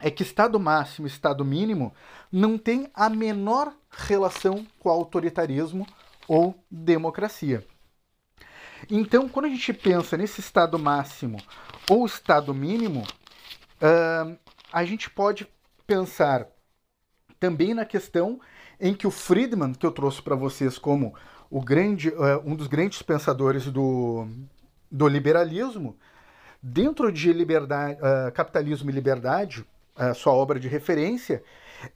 [0.03, 1.95] é que Estado máximo e Estado mínimo
[2.31, 5.87] não tem a menor relação com autoritarismo
[6.27, 7.67] ou democracia.
[8.91, 11.39] Então, quando a gente pensa nesse estado máximo
[11.89, 14.37] ou estado mínimo, uh,
[14.73, 15.47] a gente pode
[15.87, 16.47] pensar
[17.39, 18.41] também na questão
[18.81, 21.15] em que o Friedman, que eu trouxe para vocês como
[21.51, 24.27] o grande, uh, um dos grandes pensadores do,
[24.91, 25.97] do liberalismo,
[26.61, 31.43] dentro de liberdade, uh, Capitalismo e Liberdade, a sua obra de referência,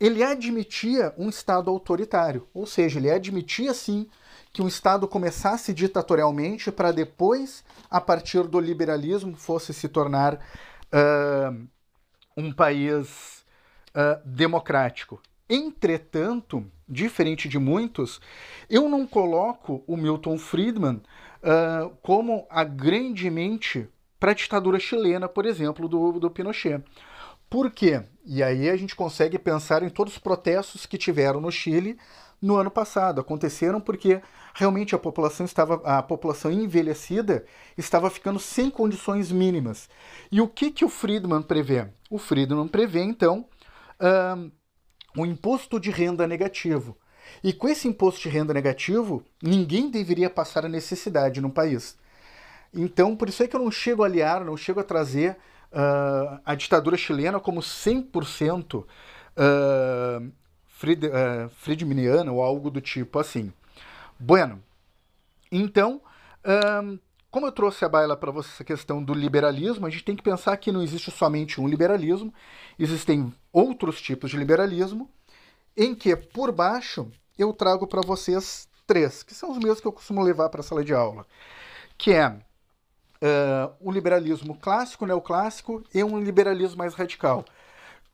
[0.00, 4.08] ele admitia um Estado autoritário, ou seja, ele admitia sim
[4.52, 11.66] que um Estado começasse ditatorialmente para depois, a partir do liberalismo, fosse se tornar uh,
[12.36, 13.44] um país
[13.90, 15.20] uh, democrático.
[15.48, 18.20] Entretanto, diferente de muitos,
[18.68, 21.02] eu não coloco o Milton Friedman
[21.42, 26.82] uh, como a grande mente para a ditadura chilena, por exemplo, do, do Pinochet.
[27.56, 28.02] Por quê?
[28.26, 31.98] E aí a gente consegue pensar em todos os protestos que tiveram no Chile
[32.38, 33.18] no ano passado.
[33.18, 34.20] Aconteceram porque
[34.52, 39.88] realmente a população estava a população envelhecida estava ficando sem condições mínimas.
[40.30, 41.88] E o que que o Friedman prevê?
[42.10, 43.48] O Friedman prevê então
[43.98, 46.94] um, um imposto de renda negativo.
[47.42, 51.96] E com esse imposto de renda negativo, ninguém deveria passar a necessidade no país.
[52.74, 55.38] Então, por isso é que eu não chego a aliar, não chego a trazer
[55.72, 60.32] uh, a ditadura chilena como 100% uh,
[60.68, 63.52] Fried, uh, ou algo do tipo assim.
[64.18, 64.62] Bueno,
[65.50, 66.00] então,
[66.82, 66.98] um,
[67.30, 70.22] como eu trouxe a baila para você essa questão do liberalismo, a gente tem que
[70.22, 72.32] pensar que não existe somente um liberalismo,
[72.78, 75.10] existem outros tipos de liberalismo,
[75.76, 79.92] em que por baixo eu trago para vocês três, que são os mesmos que eu
[79.92, 81.26] costumo levar para a sala de aula,
[81.98, 82.38] que é
[83.22, 87.44] uh, o liberalismo clássico, neoclássico e um liberalismo mais radical.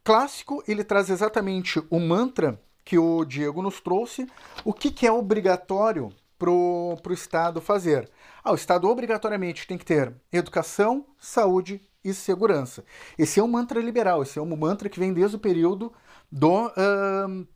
[0.05, 4.27] Clássico, ele traz exatamente o mantra que o Diego nos trouxe,
[4.65, 8.11] o que, que é obrigatório para o Estado fazer.
[8.43, 12.85] Ah, o Estado obrigatoriamente tem que ter educação, saúde e segurança.
[13.17, 15.93] Esse é um mantra liberal, esse é um mantra que vem desde o período
[16.31, 17.47] do, uh,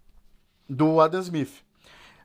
[0.68, 1.64] do Adam Smith.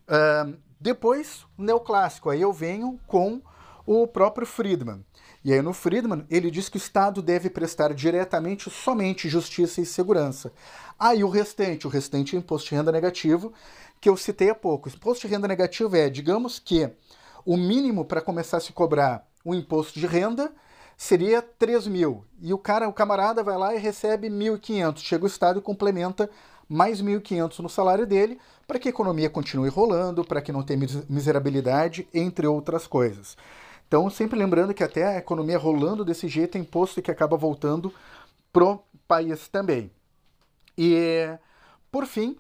[0.08, 3.42] Uh, depois, neoclássico, aí eu venho com
[3.86, 5.04] o próprio Friedman.
[5.44, 9.86] E aí no Friedman, ele diz que o Estado deve prestar diretamente somente justiça e
[9.86, 10.54] segurança.
[11.00, 13.52] Aí o restante, o restante é imposto de renda negativo,
[14.00, 14.88] que eu citei há pouco.
[14.88, 16.90] Imposto de renda negativo é, digamos que
[17.44, 20.54] o mínimo para começar a se cobrar o imposto de renda
[20.96, 22.24] seria 3 mil.
[22.40, 25.00] E o cara, o camarada vai lá e recebe 1.500.
[25.00, 26.30] Chega o Estado e complementa
[26.70, 30.80] mais 1.500 no salário dele, para que a economia continue rolando, para que não tenha
[31.10, 33.36] miserabilidade, entre outras coisas.
[33.92, 37.94] Então, sempre lembrando que até a economia rolando desse jeito é imposto que acaba voltando
[38.50, 39.92] pro país também.
[40.78, 41.28] E,
[41.92, 42.38] por fim,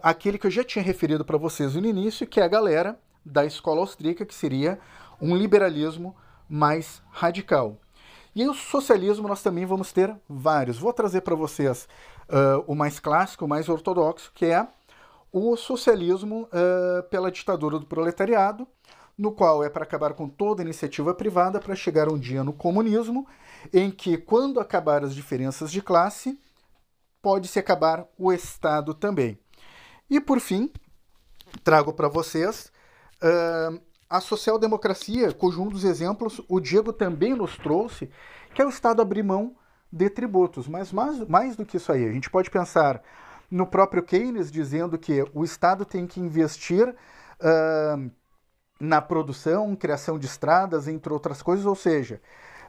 [0.00, 2.96] aquele que eu já tinha referido para vocês no início, que é a galera
[3.26, 4.78] da escola austríaca, que seria
[5.20, 6.14] um liberalismo
[6.48, 7.76] mais radical.
[8.32, 10.78] E o socialismo nós também vamos ter vários.
[10.78, 11.88] Vou trazer para vocês
[12.28, 14.64] uh, o mais clássico, o mais ortodoxo, que é
[15.32, 18.64] o socialismo uh, pela ditadura do proletariado,
[19.16, 23.26] no qual é para acabar com toda iniciativa privada para chegar um dia no comunismo,
[23.72, 26.38] em que, quando acabar as diferenças de classe,
[27.20, 29.38] pode-se acabar o Estado também.
[30.10, 30.70] E, por fim,
[31.62, 32.72] trago para vocês
[33.22, 38.10] uh, a social-democracia, cujo um dos exemplos o Diego também nos trouxe,
[38.54, 39.56] que é o Estado abrir mão
[39.90, 40.66] de tributos.
[40.66, 43.02] Mas mais, mais do que isso aí, a gente pode pensar
[43.50, 48.10] no próprio Keynes dizendo que o Estado tem que investir uh,
[48.82, 52.20] na produção, criação de estradas, entre outras coisas, ou seja,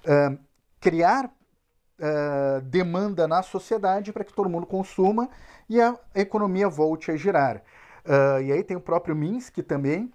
[0.05, 0.37] uh,
[0.79, 5.27] criar uh, demanda na sociedade para que todo mundo consuma
[5.67, 7.63] e a economia volte a girar.
[8.05, 10.13] Uh, e aí tem o próprio Minsky também,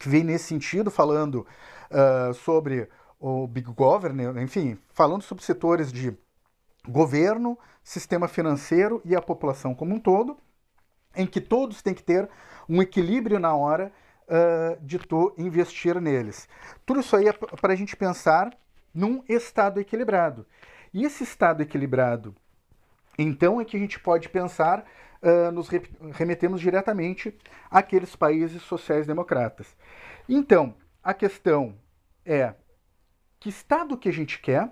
[0.00, 1.46] que vem nesse sentido, falando
[2.34, 2.88] sobre
[3.20, 6.12] o Big Government, enfim, falando sobre setores de
[6.88, 10.36] governo, sistema financeiro e a população como um todo,
[11.14, 12.28] em que todos têm que ter
[12.68, 13.92] um equilíbrio na hora
[14.28, 16.48] uh, de tu investir neles.
[16.84, 18.56] Tudo isso aí é para a gente pensar
[18.92, 20.46] num estado equilibrado.
[20.92, 22.34] E esse estado equilibrado,
[23.18, 24.84] então, é que a gente pode pensar,
[25.22, 25.82] uh, nos re
[26.12, 27.36] remetemos diretamente
[27.70, 29.74] àqueles países sociais-democratas.
[30.28, 31.76] Então, a questão
[32.24, 32.54] é
[33.38, 34.70] que estado que a gente quer,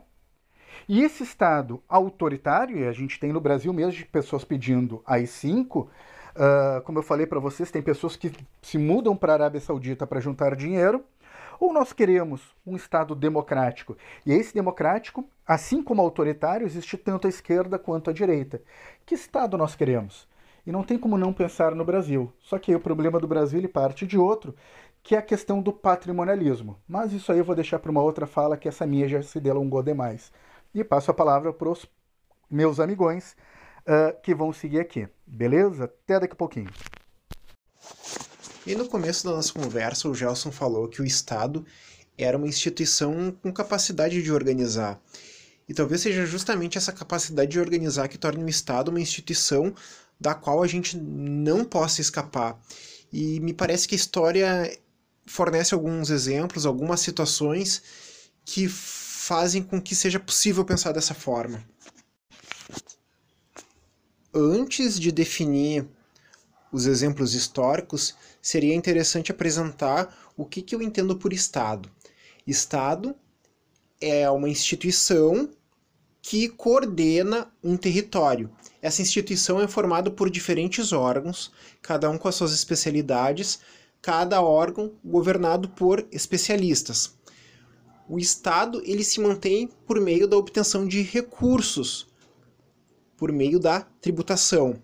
[0.88, 5.88] e esse estado autoritário, e a gente tem no Brasil mesmo de pessoas pedindo AI-5,
[6.34, 10.06] Uh, como eu falei para vocês, tem pessoas que se mudam para a Arábia Saudita
[10.06, 11.04] para juntar dinheiro,
[11.60, 13.96] ou nós queremos um Estado democrático.
[14.26, 18.60] E esse democrático, assim como autoritário, existe tanto à esquerda quanto à direita.
[19.06, 20.26] Que Estado nós queremos?
[20.66, 22.32] E não tem como não pensar no Brasil.
[22.40, 24.54] Só que o problema do Brasil ele parte de outro,
[25.02, 26.78] que é a questão do patrimonialismo.
[26.88, 29.38] Mas isso aí eu vou deixar para uma outra fala, que essa minha já se
[29.38, 30.32] delongou demais.
[30.74, 31.86] E passo a palavra para os
[32.50, 33.36] meus amigões
[33.82, 35.08] uh, que vão seguir aqui.
[35.26, 35.84] Beleza?
[35.84, 36.70] Até daqui a pouquinho.
[38.66, 41.64] E no começo da nossa conversa, o Gelson falou que o Estado
[42.16, 45.00] era uma instituição com capacidade de organizar.
[45.68, 49.74] E talvez seja justamente essa capacidade de organizar que torne o Estado uma instituição
[50.20, 52.58] da qual a gente não possa escapar.
[53.12, 54.78] E me parece que a história
[55.26, 57.82] fornece alguns exemplos, algumas situações
[58.44, 61.64] que fazem com que seja possível pensar dessa forma
[64.34, 65.86] antes de definir
[66.72, 71.90] os exemplos históricos, seria interessante apresentar o que, que eu entendo por Estado.
[72.46, 73.14] Estado
[74.00, 75.50] é uma instituição
[76.22, 78.50] que coordena um território.
[78.80, 81.52] Essa instituição é formada por diferentes órgãos,
[81.82, 83.60] cada um com as suas especialidades,
[84.00, 87.14] cada órgão governado por especialistas.
[88.08, 92.11] O Estado ele se mantém por meio da obtenção de recursos
[93.22, 94.82] por meio da tributação.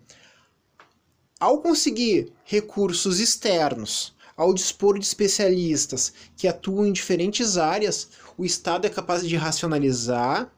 [1.37, 8.87] Ao conseguir recursos externos, ao dispor de especialistas que atuam em diferentes áreas, o Estado
[8.87, 10.49] é capaz de racionalizar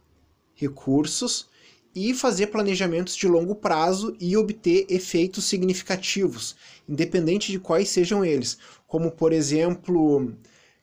[0.53, 1.47] recursos
[1.95, 6.55] e fazer planejamentos de longo prazo e obter efeitos significativos,
[6.87, 10.31] independente de quais sejam eles, como por exemplo,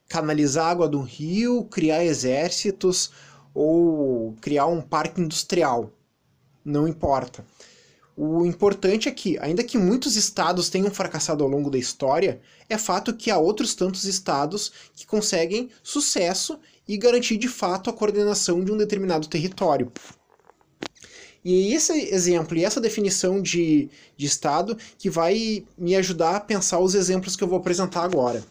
[0.08, 3.12] canalizar água do rio, criar exércitos
[3.54, 5.92] ou criar um parque industrial.
[6.68, 7.46] Não importa.
[8.14, 12.76] O importante é que, ainda que muitos estados tenham fracassado ao longo da história, é
[12.76, 18.62] fato que há outros tantos estados que conseguem sucesso e garantir de fato a coordenação
[18.62, 19.90] de um determinado território.
[21.42, 26.80] E esse exemplo e essa definição de, de estado que vai me ajudar a pensar
[26.80, 28.44] os exemplos que eu vou apresentar agora.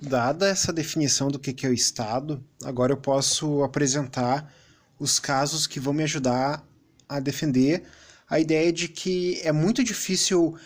[0.00, 4.50] Dada essa definição do que é o Estado, agora eu posso apresentar
[4.98, 6.64] os casos que vão me ajudar
[7.06, 7.82] a defender
[8.28, 10.56] a ideia de que é muito difícil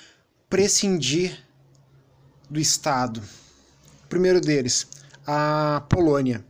[0.49, 1.37] prescindir
[2.49, 3.20] do Estado.
[4.05, 4.87] O primeiro deles,
[5.26, 6.45] a Polônia.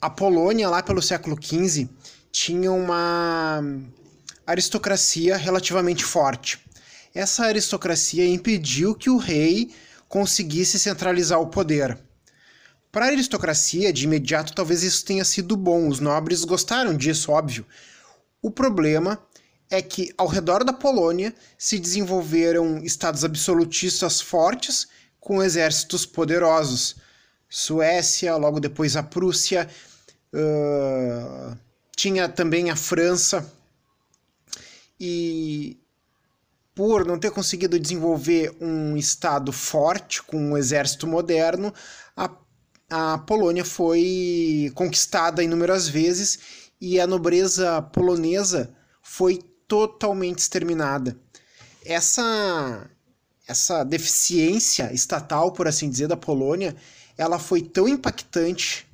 [0.00, 1.88] A Polônia, lá pelo século XV,
[2.32, 3.62] tinha uma
[4.44, 6.58] aristocracia relativamente forte.
[7.14, 9.70] Essa aristocracia impediu que o rei
[10.08, 11.98] conseguisse centralizar o poder.
[12.90, 17.66] Para a aristocracia, de imediato, talvez isso tenha sido bom, os nobres gostaram disso, óbvio.
[18.40, 19.22] O problema
[19.70, 24.88] é que, ao redor da Polônia, se desenvolveram estados absolutistas fortes
[25.20, 26.96] com exércitos poderosos.
[27.50, 29.68] Suécia, logo depois a Prússia,
[30.32, 31.56] uh,
[31.94, 33.52] tinha também a França.
[34.98, 35.78] E
[36.78, 41.74] por não ter conseguido desenvolver um Estado forte, com um exército moderno,
[42.16, 42.30] a,
[42.88, 46.38] a Polônia foi conquistada inúmeras vezes
[46.80, 48.72] e a nobreza polonesa
[49.02, 51.18] foi totalmente exterminada.
[51.84, 52.88] Essa,
[53.48, 56.76] essa deficiência estatal, por assim dizer, da Polônia,
[57.16, 58.86] ela foi tão impactante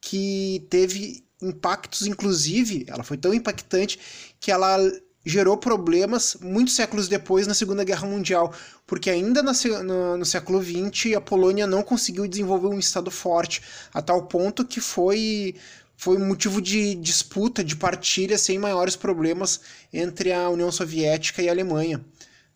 [0.00, 4.00] que teve impactos, inclusive, ela foi tão impactante
[4.40, 4.78] que ela
[5.24, 8.54] gerou problemas muitos séculos depois na Segunda Guerra Mundial,
[8.86, 13.62] porque ainda no, no, século XX a Polônia não conseguiu desenvolver um Estado forte,
[13.92, 15.54] a tal ponto que foi,
[15.96, 19.60] foi motivo de disputa, de partilha sem maiores problemas
[19.92, 22.04] entre a União Soviética e a Alemanha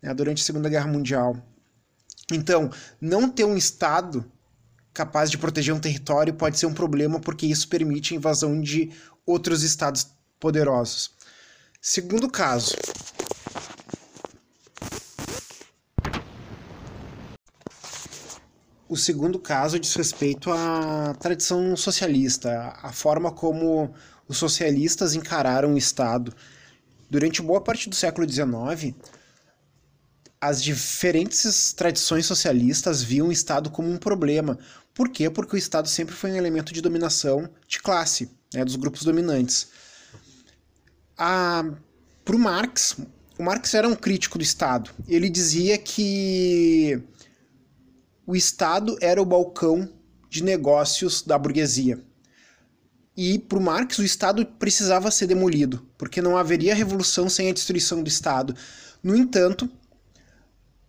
[0.03, 1.37] né, durante a Segunda Guerra Mundial.
[2.33, 4.25] Então, não ter um Estado
[4.95, 8.91] capaz de proteger um território pode ser um problema, porque isso permite a invasão de
[9.27, 10.07] outros estados
[10.39, 11.14] poderosos.
[11.87, 12.75] Segundo caso.
[18.89, 23.95] O segundo caso diz respeito à tradição socialista, a forma como
[24.27, 26.35] os socialistas encararam o Estado.
[27.11, 28.95] Durante boa parte do século XIX,
[30.41, 34.59] as diferentes tradições socialistas viam o Estado como um problema.
[34.95, 35.29] Por quê?
[35.29, 39.69] Porque o Estado sempre foi um elemento de dominação de classe, né, dos grupos dominantes
[41.17, 42.97] para o Marx,
[43.39, 44.91] o Marx era um crítico do Estado.
[45.09, 47.01] Ele dizia que
[48.27, 49.89] o Estado era o balcão
[50.31, 52.01] de negócios da burguesia.
[53.17, 57.53] E para o Marx, o Estado precisava ser demolido, porque não haveria revolução sem a
[57.53, 58.57] destruição do Estado.
[59.03, 59.71] No entanto,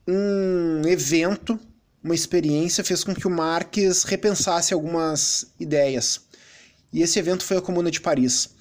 [0.07, 1.59] um evento,
[2.03, 6.21] uma experiência, fez com que o Marx repensasse algumas ideias.
[6.91, 8.55] E esse evento foi a Comuna de Paris.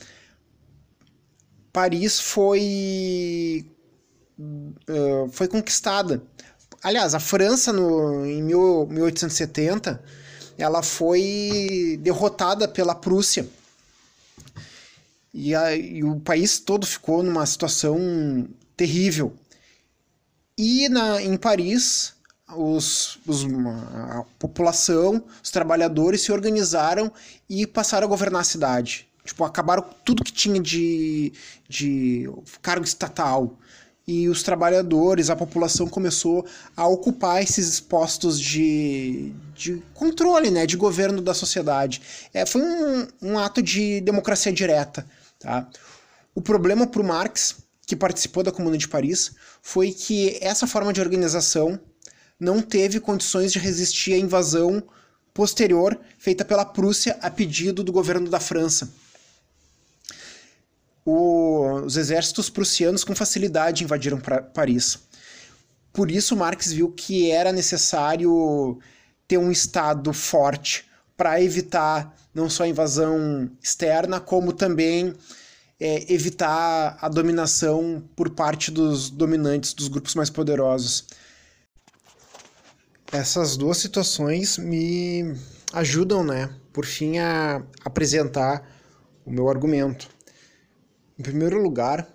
[1.75, 3.67] Paris foi
[4.39, 6.23] uh, foi conquistada.
[6.81, 10.01] Aliás, a França no, em 1870
[10.57, 13.49] ela foi derrotada pela Prússia.
[15.33, 19.35] E, a, e, o país todo ficou numa situação terrível.
[20.57, 22.15] E na, em Paris,
[22.57, 27.11] os, os, a população, os trabalhadores se organizaram
[27.51, 29.09] e passaram a governar a cidade.
[29.25, 31.33] Tipo, acabaram tudo que tinha de,
[31.67, 33.59] de cargo estatal.
[34.07, 36.45] E os trabalhadores, a população começou
[36.77, 42.03] a ocupar esses postos de, de controle, né, de governo da sociedade.
[42.35, 45.07] É, foi um, um ato de democracia direta.
[45.39, 45.67] Tá?
[46.35, 47.57] O problema para o Marx,
[47.87, 51.81] que participou da Comuna de Paris, foi que essa forma de organização
[52.39, 54.83] não teve condições de resistir à invasão
[55.33, 58.93] posterior feita pela Prússia a pedido do governo da França
[61.05, 64.99] o, os exércitos prussianos com facilidade invadiram pra, Paris.
[65.93, 68.79] Por isso, Marx viu que era necessário
[69.29, 70.87] ter um Estado forte
[71.17, 75.15] para evitar não só a invasão externa, como também
[75.79, 81.07] é, evitar a dominação por parte dos dominantes, dos grupos mais poderosos.
[83.13, 85.37] Essas duas situações me
[85.73, 88.69] ajudam, né, por fim, a apresentar
[89.25, 90.09] o meu argumento.
[91.17, 92.09] Em primeiro lugar,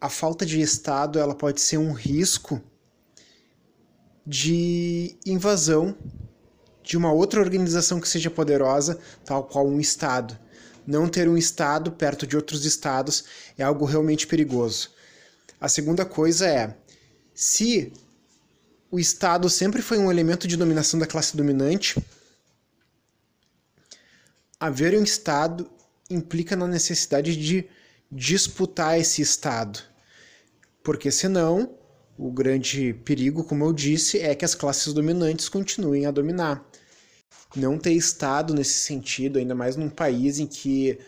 [0.00, 2.60] a falta de Estado ela pode ser um risco
[4.26, 5.96] de invasão
[6.82, 10.36] de uma outra organização que seja poderosa, tal qual um Estado.
[10.84, 13.24] Não ter um Estado perto de outros Estados
[13.56, 14.90] é algo realmente perigoso.
[15.60, 16.76] A segunda coisa é,
[17.32, 17.92] se
[18.90, 22.02] o Estado sempre foi um elemento de dominação da classe dominante,
[24.58, 25.70] haver um Estado
[26.10, 27.68] implica na necessidade de
[28.10, 29.80] disputar esse Estado.
[30.82, 31.76] Porque senão,
[32.16, 36.64] o grande perigo, como eu disse, é que as classes dominantes continuem a dominar.
[37.54, 40.98] Não ter Estado nesse sentido, ainda mais num país em que,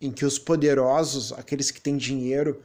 [0.00, 2.62] em que os poderosos, aqueles que têm dinheiro,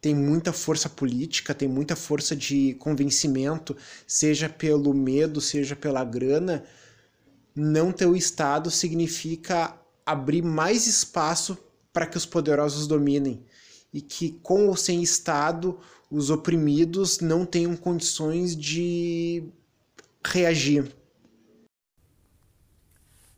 [0.00, 6.64] têm muita força política, têm muita força de convencimento, seja pelo medo, seja pela grana,
[7.54, 11.56] não ter o Estado significa abrir mais espaço
[11.92, 13.44] para que os poderosos dominem
[13.92, 15.78] e que com ou sem Estado
[16.10, 19.44] os oprimidos não tenham condições de
[20.24, 20.94] reagir.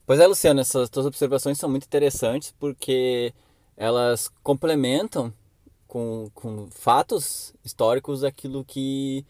[0.06, 3.32] Pois é, Luciano, essas tuas observações são muito interessantes porque
[3.76, 5.32] elas complementam
[5.86, 9.24] com, com fatos históricos aquilo que,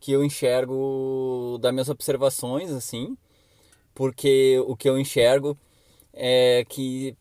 [0.00, 3.16] que eu enxergo das minhas observações, assim,
[3.94, 5.58] porque o que eu enxergo
[6.16, 7.14] é que,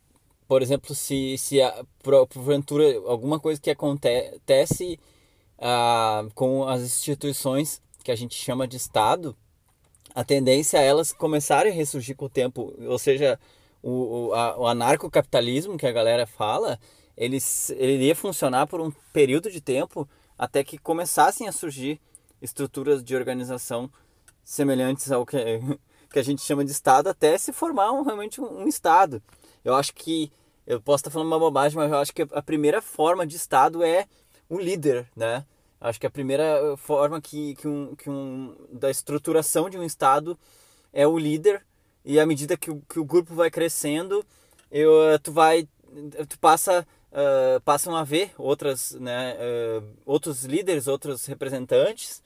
[0.48, 1.86] por exemplo, se, se a,
[2.30, 5.00] porventura alguma coisa que acontece
[6.34, 9.36] com as instituições que a gente chama de Estado,
[10.14, 13.40] a tendência é elas começarem a ressurgir com o tempo, ou seja,
[13.84, 16.80] o, o, o anarcocapitalismo que a galera fala,
[17.18, 17.38] ele,
[17.72, 22.00] ele iria funcionar por um período de tempo até que começassem a surgir
[22.42, 23.90] estruturas de organização
[24.44, 25.38] semelhantes ao que
[26.12, 29.22] que a gente chama de Estado até se formar um, realmente um, um Estado.
[29.64, 30.32] Eu acho que,
[30.66, 33.84] eu posso estar falando uma bobagem, mas eu acho que a primeira forma de Estado
[33.84, 34.06] é
[34.50, 35.46] o líder, né?
[35.80, 40.38] Acho que a primeira forma que, que, um, que um, da estruturação de um Estado
[40.92, 41.64] é o líder
[42.04, 44.24] e à medida que o, que o grupo vai crescendo,
[44.72, 44.92] eu,
[45.22, 45.68] tu vai,
[46.30, 52.22] tu passa, uh, passam a ver outras, né, uh, outros líderes, outros representantes,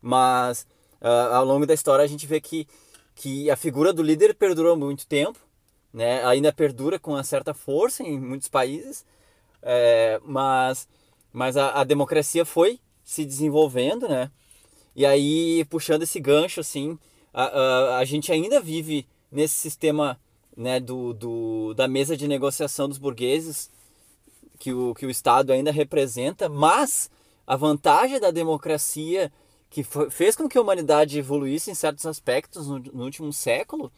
[0.00, 0.66] mas
[1.00, 2.66] uh, ao longo da história a gente vê que
[3.14, 5.38] que a figura do líder perdurou muito tempo,
[5.92, 6.24] né?
[6.24, 9.04] ainda perdura com uma certa força em muitos países,
[9.62, 10.88] é, mas,
[11.32, 14.30] mas a, a, democracia foi se desenvolvendo, né?
[14.94, 16.98] E aí, puxando esse gancho, assim,
[17.32, 20.18] a, a, a gente ainda vive nesse sistema
[20.56, 23.70] né, do, do, da mesa de negociação dos burgueses,
[24.58, 27.10] que o, que o Estado ainda representa, mas
[27.46, 29.32] a vantagem da democracia
[29.72, 33.90] que fez com que a humanidade evoluísse em certos aspectos no, no último século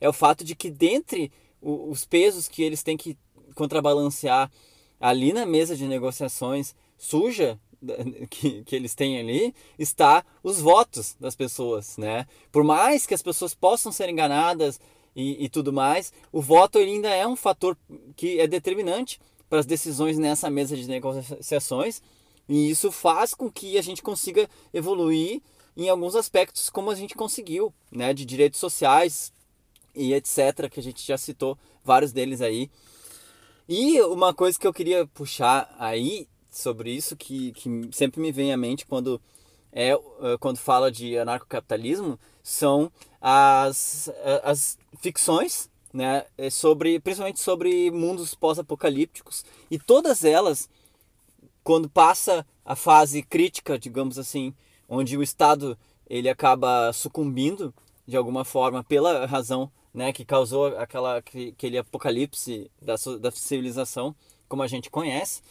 [0.00, 3.14] é o fato de que dentre o, os pesos que eles têm que
[3.54, 4.50] contrabalancear
[4.98, 7.60] ali na mesa de negociações suja
[8.30, 12.26] que, que eles têm ali está os votos das pessoas, né?
[12.50, 14.80] Por mais que as pessoas possam ser enganadas
[15.14, 17.76] e, e tudo mais, o voto ainda é um fator
[18.16, 22.00] que é determinante para as decisões nessa mesa de negociações
[22.48, 25.42] e isso faz com que a gente consiga evoluir
[25.76, 29.32] em alguns aspectos como a gente conseguiu, né, de direitos sociais
[29.94, 32.70] e etc, que a gente já citou vários deles aí.
[33.68, 38.52] E uma coisa que eu queria puxar aí sobre isso que, que sempre me vem
[38.52, 39.20] à mente quando
[39.70, 42.90] é eh, quando fala de anarcocapitalismo são
[43.20, 44.10] as,
[44.42, 50.68] as ficções né sobre principalmente sobre mundos pós-apocalípticos e todas elas
[51.68, 54.54] quando passa a fase crítica, digamos assim,
[54.88, 55.76] onde o Estado
[56.08, 57.74] ele acaba sucumbindo
[58.06, 64.16] de alguma forma pela razão né, que causou aquela, aquele apocalipse da, da civilização
[64.48, 65.42] como a gente conhece.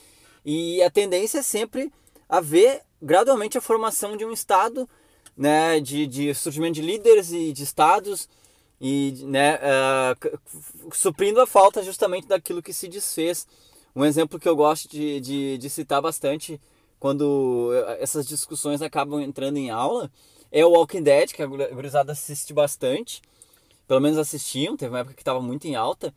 [0.44, 1.94] E a tendência é sempre
[2.28, 4.90] haver gradualmente a formação de um Estado,
[5.38, 8.28] né, de, de surgimento de líderes e de Estados,
[8.82, 10.40] e né, uh,
[10.92, 13.46] suprindo a falta justamente daquilo que se desfez
[13.98, 16.62] um exemplo que eu gosto de, de, de citar bastante
[17.00, 20.12] quando eh, essas discussões acabam entrando em aula
[20.52, 23.22] é o Walking Dead, que a gurizada assiste bastante.
[23.88, 26.14] Pelo menos assistiam, teve uma época que estava muito em alta.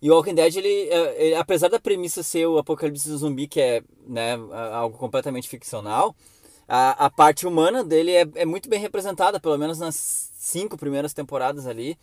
[0.00, 3.60] E o Walking Dead, ele, eh, ele, apesar da premissa ser o apocalipse zumbi, que
[3.60, 4.34] é né,
[4.72, 6.14] algo completamente ficcional,
[6.68, 11.12] a, a parte humana dele é, é muito bem representada, pelo menos nas cinco primeiras
[11.12, 11.98] temporadas ali.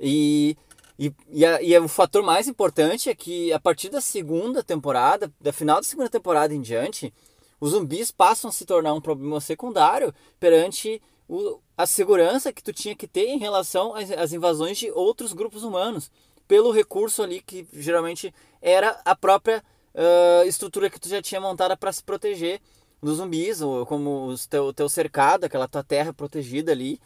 [0.00, 0.56] E
[1.00, 5.32] e, e, a, e o fator mais importante é que a partir da segunda temporada,
[5.40, 7.10] da final da segunda temporada em diante,
[7.58, 12.70] os zumbis passam a se tornar um problema secundário perante o, a segurança que tu
[12.70, 16.10] tinha que ter em relação às, às invasões de outros grupos humanos,
[16.46, 21.78] pelo recurso ali que geralmente era a própria uh, estrutura que tu já tinha montada
[21.78, 22.60] para se proteger
[23.02, 27.00] dos zumbis, ou como o teu, teu cercado, aquela tua terra protegida ali,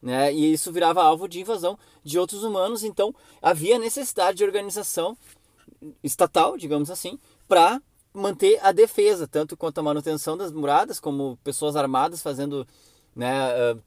[0.00, 0.32] né?
[0.32, 5.16] E isso virava alvo de invasão de outros humanos, então havia necessidade de organização
[6.02, 7.80] estatal, digamos assim, para
[8.12, 12.66] manter a defesa, tanto quanto a manutenção das muradas, como pessoas armadas fazendo
[13.14, 13.82] né, uh,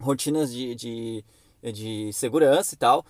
[0.00, 1.24] rotinas de, de,
[1.72, 3.04] de segurança e tal.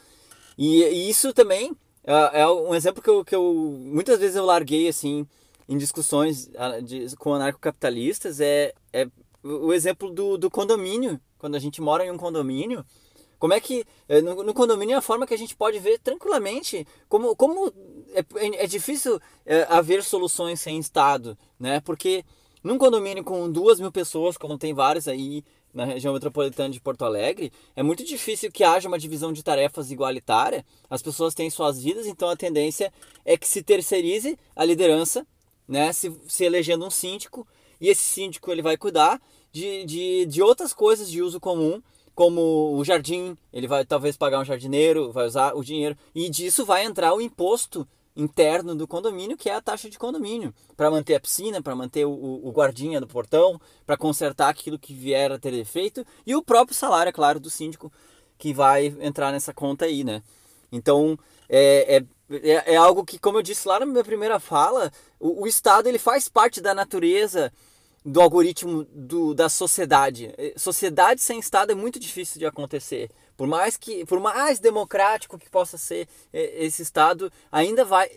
[0.57, 4.45] E, e isso também uh, é um exemplo que eu, que eu muitas vezes eu
[4.45, 5.27] larguei assim
[5.69, 9.07] em discussões uh, de, com anarcocapitalistas é, é
[9.45, 11.21] o exemplo do, do condomínio.
[11.39, 12.85] Quando a gente mora em um condomínio,
[13.39, 15.99] como é que eh, no, no, condomínio é a forma que a gente pode ver
[15.99, 17.71] tranquilamente como, como
[18.15, 21.81] é, é difícil é, haver soluções sem Estado, né?
[21.81, 22.25] Porque
[22.63, 27.05] num condomínio com duas mil pessoas, como tem vários aí na região metropolitana de Porto
[27.05, 30.65] Alegre, é muito difícil que haja uma divisão de tarefas igualitária.
[30.89, 32.91] As pessoas têm suas vidas, então a tendência
[33.25, 35.27] é que se terceirize a liderança,
[35.69, 35.93] né?
[35.93, 37.47] Se, se elegendo um síndico,
[37.81, 39.21] e esse síndico ele vai cuidar
[39.55, 41.81] de, de, de outras coisas de uso comum
[42.13, 46.65] como o jardim, ele vai talvez pagar um jardineiro, vai usar o dinheiro, e disso
[46.65, 47.87] vai entrar o imposto
[48.17, 52.05] interno do condomínio, que é a taxa de condomínio, para manter a piscina, para manter
[52.05, 56.43] o, o, guardinha do portão, para consertar aquilo que vier a ter defeito, e o
[56.43, 57.93] próprio salário, é claro, do síndico,
[58.39, 60.23] que vai entrar nessa conta aí, né?
[60.71, 64.93] Então, é, é, é, é algo que, como eu disse lá na minha primeira fala,
[65.19, 67.53] o, o Estado ele faz parte da natureza
[68.05, 70.31] do algoritmo do, da sociedade.
[70.37, 73.11] Eh, sociedade sem Estado é muito difícil de acontecer.
[73.35, 78.11] Por mais que, por mais democrático que possa ser eh, esse Estado, ainda vai,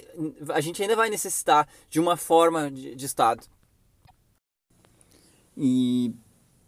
[0.50, 3.48] a gente ainda vai necessitar de uma forma de, de Estado.
[5.56, 6.14] E,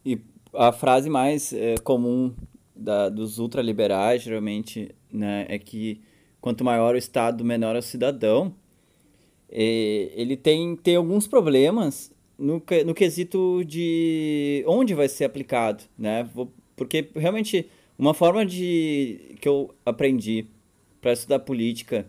[0.05, 0.17] e
[0.53, 2.33] a frase mais é, comum
[2.73, 6.01] da, dos ultraliberais, geralmente, né, é que
[6.39, 8.55] quanto maior o Estado, menor é o cidadão.
[9.51, 16.27] E, ele tem, tem alguns problemas no, no quesito de onde vai ser aplicado, né?
[16.75, 20.47] Porque realmente uma forma de que eu aprendi
[21.01, 22.05] para estudar política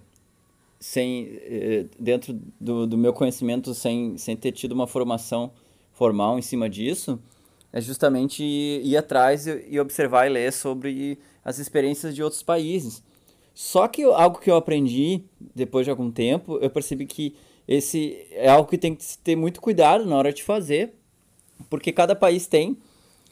[0.78, 5.52] sem eh, dentro do, do meu conhecimento sem, sem ter tido uma formação
[5.92, 7.20] formal em cima disso
[7.72, 13.02] é justamente ir atrás e observar e ler sobre as experiências de outros países.
[13.54, 15.22] Só que algo que eu aprendi
[15.54, 17.34] depois de algum tempo, eu percebi que
[17.70, 20.92] esse é algo que tem que ter muito cuidado na hora de fazer,
[21.70, 22.76] porque cada país tem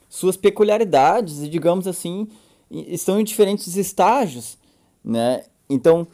[0.09, 2.29] suas peculiaridades e, digamos assim,
[2.71, 4.57] estão em diferentes estágios,
[5.05, 5.43] né?
[5.69, 6.07] Então,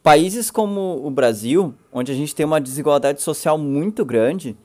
[0.00, 4.56] países como o Brasil, onde a gente tem uma desigualdade social muito grande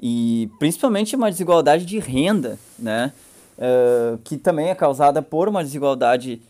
[0.00, 3.12] e principalmente uma desigualdade de renda, né?
[3.58, 6.40] Uh, que também é causada por uma desigualdade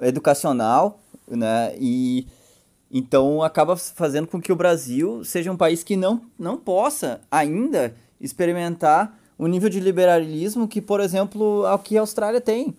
[0.00, 1.74] educacional, né?
[1.78, 2.26] E
[2.90, 7.94] então acaba fazendo com que o Brasil seja um país que não, não possa ainda
[8.20, 12.74] experimentar o nível de liberalismo que, por exemplo, o que a Austrália tem.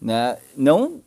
[0.00, 0.36] Né?
[0.56, 1.00] Não,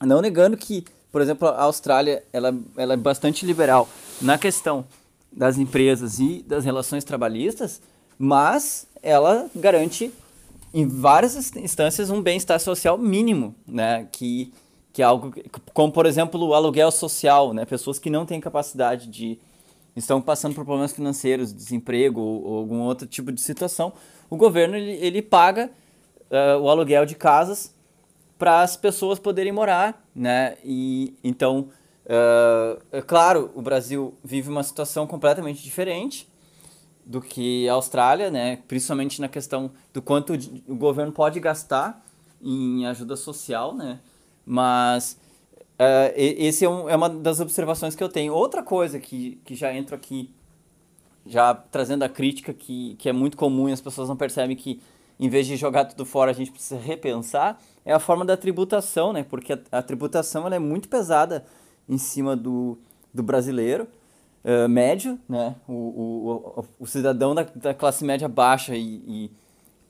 [0.00, 3.88] não negando que, por exemplo, a Austrália ela, ela é bastante liberal
[4.20, 4.84] na questão
[5.30, 7.80] das empresas e das relações trabalhistas,
[8.18, 10.10] mas ela garante
[10.72, 14.08] em várias instâncias um bem-estar social mínimo, né?
[14.10, 14.52] que
[14.96, 15.30] que é algo
[15.74, 17.66] como por exemplo o aluguel social, né?
[17.66, 19.38] Pessoas que não têm capacidade de
[19.94, 23.92] estão passando por problemas financeiros, desemprego ou, ou algum outro tipo de situação,
[24.30, 25.70] o governo ele, ele paga
[26.30, 27.74] uh, o aluguel de casas
[28.38, 30.56] para as pessoas poderem morar, né?
[30.64, 31.68] E então,
[32.06, 36.26] uh, é claro, o Brasil vive uma situação completamente diferente
[37.04, 38.60] do que a Austrália, né?
[38.66, 40.32] Principalmente na questão do quanto
[40.66, 42.02] o governo pode gastar
[42.40, 44.00] em ajuda social, né?
[44.46, 45.18] Mas
[45.74, 48.32] uh, esse é, um, é, uma das observações que eu tenho.
[48.32, 50.30] Outra coisa que, que já entro aqui,
[51.26, 54.80] já trazendo a crítica que, que é muito comum e as pessoas não percebem que
[55.18, 59.12] em vez de jogar tudo fora a gente precisa repensar, é a forma da tributação,
[59.12, 59.24] né?
[59.24, 61.44] Porque a, a tributação ela é muito pesada
[61.88, 62.78] em cima do,
[63.12, 63.88] do brasileiro.
[64.44, 65.56] Uh, médio, né?
[65.66, 69.02] O, o, o, o cidadão da, da, classe média baixa e,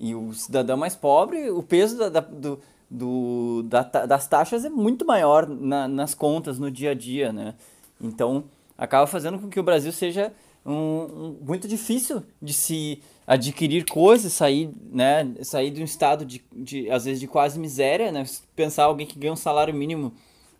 [0.00, 2.58] e, e, o cidadão mais pobre, o peso da, da, do,
[2.90, 7.54] do, da, das taxas é muito maior na, nas contas no dia a dia, né?
[8.00, 8.44] Então,
[8.76, 10.32] acaba fazendo com que o Brasil seja
[10.64, 16.44] um, um, muito difícil de se adquirir coisas, sair, né, sair de um estado de,
[16.52, 18.24] de, às vezes, de quase miséria, né?
[18.54, 20.12] Pensar alguém que ganha um salário mínimo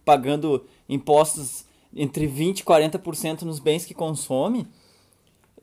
[0.04, 1.64] pagando impostos
[1.94, 4.66] entre 20% e 40% nos bens que consome,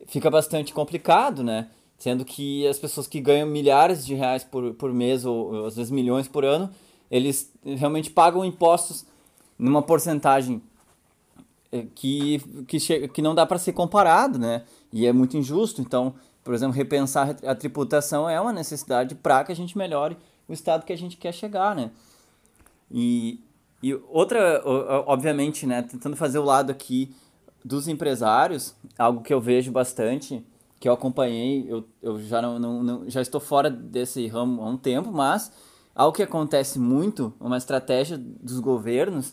[0.06, 1.68] fica bastante complicado, né?
[2.04, 5.90] Sendo que as pessoas que ganham milhares de reais por, por mês, ou às vezes
[5.90, 6.68] milhões por ano,
[7.10, 9.06] eles realmente pagam impostos
[9.58, 10.60] numa porcentagem
[11.72, 14.64] eh, que, que, chega, que não dá para ser comparado, né?
[14.92, 15.80] E é muito injusto.
[15.80, 20.14] Então, por exemplo, repensar a tributação é uma necessidade para que a gente melhore
[20.46, 21.90] o estado que a gente quer chegar, né?
[22.90, 23.40] E,
[23.82, 24.60] e outra,
[25.06, 27.16] obviamente, né, tentando fazer o lado aqui
[27.64, 30.44] dos empresários, algo que eu vejo bastante,
[30.84, 34.68] que eu acompanhei, eu, eu já, não, não, não, já estou fora desse ramo há
[34.68, 35.50] um tempo, mas
[35.94, 39.32] algo que acontece muito, uma estratégia dos governos,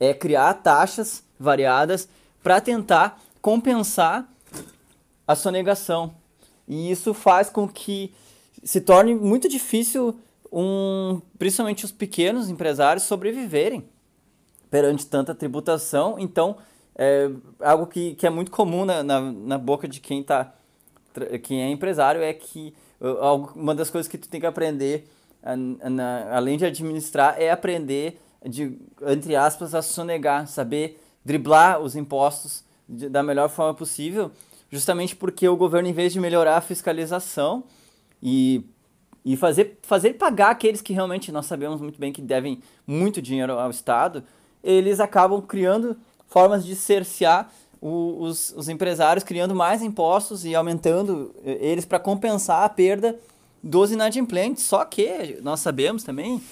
[0.00, 2.08] é criar taxas variadas
[2.42, 4.26] para tentar compensar
[5.28, 6.14] a sonegação.
[6.66, 8.10] E isso faz com que
[8.64, 10.18] se torne muito difícil
[10.50, 13.86] um, principalmente os pequenos empresários sobreviverem
[14.70, 16.18] perante tanta tributação.
[16.18, 16.56] Então,
[16.96, 17.30] é,
[17.60, 20.54] algo que, que é muito comum na, na, na boca de quem, tá,
[21.42, 22.74] quem é empresário é que
[23.54, 25.08] uma das coisas que tu tem que aprender,
[26.30, 33.22] além de administrar, é aprender, de, entre aspas, a sonegar, saber driblar os impostos da
[33.22, 34.30] melhor forma possível,
[34.70, 37.64] justamente porque o governo, em vez de melhorar a fiscalização
[38.22, 38.64] e
[39.26, 43.54] e fazer, fazer pagar aqueles que realmente nós sabemos muito bem que devem muito dinheiro
[43.54, 44.22] ao Estado,
[44.62, 45.96] eles acabam criando
[46.28, 47.52] formas de cercear
[47.88, 53.18] os, os empresários, criando mais impostos e aumentando eh, eles para compensar a perda
[53.62, 54.64] dos inadimplentes.
[54.64, 56.42] Só que nós sabemos também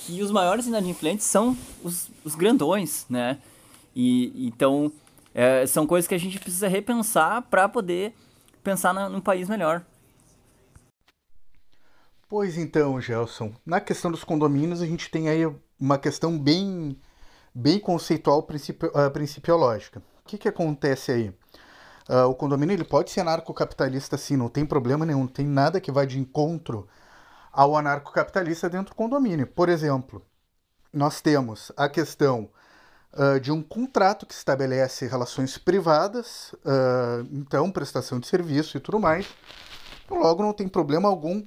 [0.00, 3.38] que os maiores inadimplentes são os, os grandões, né?
[3.96, 4.92] E então
[5.34, 8.14] é, são coisas que a gente precisa repensar para poder
[8.62, 9.84] pensar na, num país melhor.
[12.28, 15.42] Pois então, Gelson, na questão dos condomínios a gente tem aí
[15.78, 16.96] uma questão bem,
[17.54, 20.02] bem conceitual principio, uh, principiológica.
[20.24, 21.28] O que, que acontece aí?
[22.08, 25.80] Uh, o condomínio ele pode ser anarcocapitalista sim, não tem problema nenhum, não tem nada
[25.80, 26.88] que vá de encontro
[27.52, 29.46] ao anarcocapitalista dentro do condomínio.
[29.46, 30.24] Por exemplo,
[30.92, 32.48] nós temos a questão
[33.12, 38.98] uh, de um contrato que estabelece relações privadas, uh, então prestação de serviço e tudo
[38.98, 39.26] mais.
[40.10, 41.44] Logo, não tem problema algum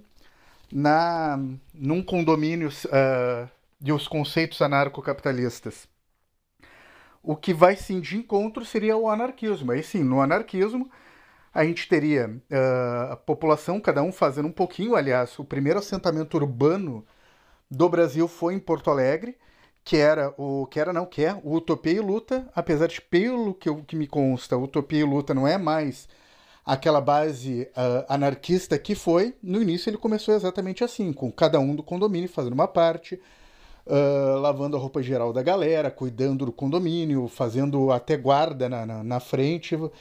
[0.72, 1.40] na
[1.74, 3.50] num condomínio uh,
[3.80, 5.88] de os conceitos anarcocapitalistas.
[7.24, 9.72] O que vai sim de encontro seria o anarquismo.
[9.72, 10.90] Aí sim, no anarquismo
[11.54, 14.96] a gente teria uh, a população, cada um fazendo um pouquinho.
[14.96, 17.06] Aliás, o primeiro assentamento urbano
[17.70, 19.36] do Brasil foi em Porto Alegre,
[19.84, 23.54] que era o que era não que é o Utopia e Luta, apesar de pelo
[23.54, 26.08] que, eu, que me consta, Utopia e Luta não é mais
[26.66, 31.74] aquela base uh, anarquista que foi, no início ele começou exatamente assim, com cada um
[31.74, 33.20] do condomínio fazendo uma parte,
[33.88, 39.04] uh, lavando a roupa geral da galera, cuidando do condomínio, fazendo até guarda na, na,
[39.04, 39.76] na frente.
[39.76, 39.92] Uh,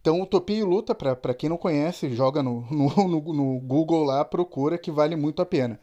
[0.00, 4.24] então, Utopia e Luta, para quem não conhece, joga no, no, no, no Google lá,
[4.24, 5.78] procura, que vale muito a pena.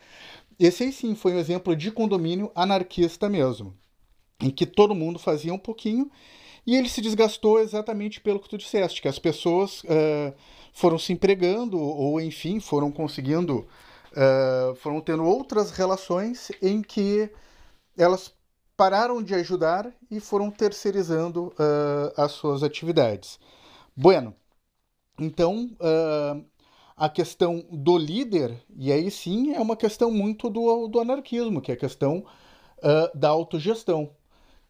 [0.59, 3.73] Esse aí sim foi um exemplo de condomínio anarquista mesmo,
[4.41, 6.09] em que todo mundo fazia um pouquinho
[6.65, 10.34] e ele se desgastou exatamente pelo que tu disseste, que as pessoas uh,
[10.73, 13.67] foram se empregando, ou enfim, foram conseguindo,
[14.16, 17.30] uh, foram tendo outras relações em que
[17.97, 18.34] elas
[18.76, 23.39] pararam de ajudar e foram terceirizando uh, as suas atividades.
[23.95, 24.36] Bueno,
[25.18, 25.70] então
[26.97, 31.72] a questão do líder, e aí sim é uma questão muito do, do anarquismo, que
[31.72, 32.26] é a questão
[33.13, 34.11] da autogestão.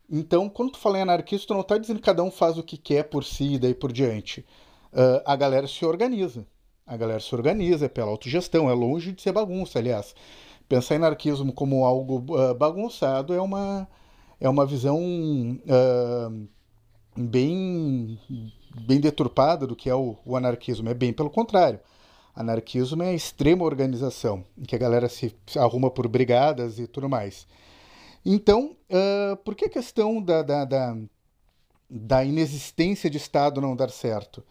[0.09, 2.63] Então, quando tu fala em anarquista, tu não está dizendo que cada um faz o
[2.63, 4.45] que quer por si e daí por diante.
[4.93, 6.45] Uh, a galera se organiza.
[6.87, 10.13] A galera se organiza pela autogestão, é longe de ser bagunça, aliás.
[10.69, 13.87] Pensar em anarquismo como algo uh, bagunçado é uma,
[14.39, 16.47] é uma visão uh,
[17.17, 18.19] bem,
[18.85, 20.87] bem deturpada do que é o, o anarquismo.
[20.87, 21.79] É bem pelo contrário.
[22.35, 27.09] Anarquismo é a extrema organização, em que a galera se arruma por brigadas e tudo
[27.09, 27.47] mais.
[28.23, 30.97] Então, uh, por que a questão da, da, da,
[31.89, 34.43] da inexistência de Estado não dar certo?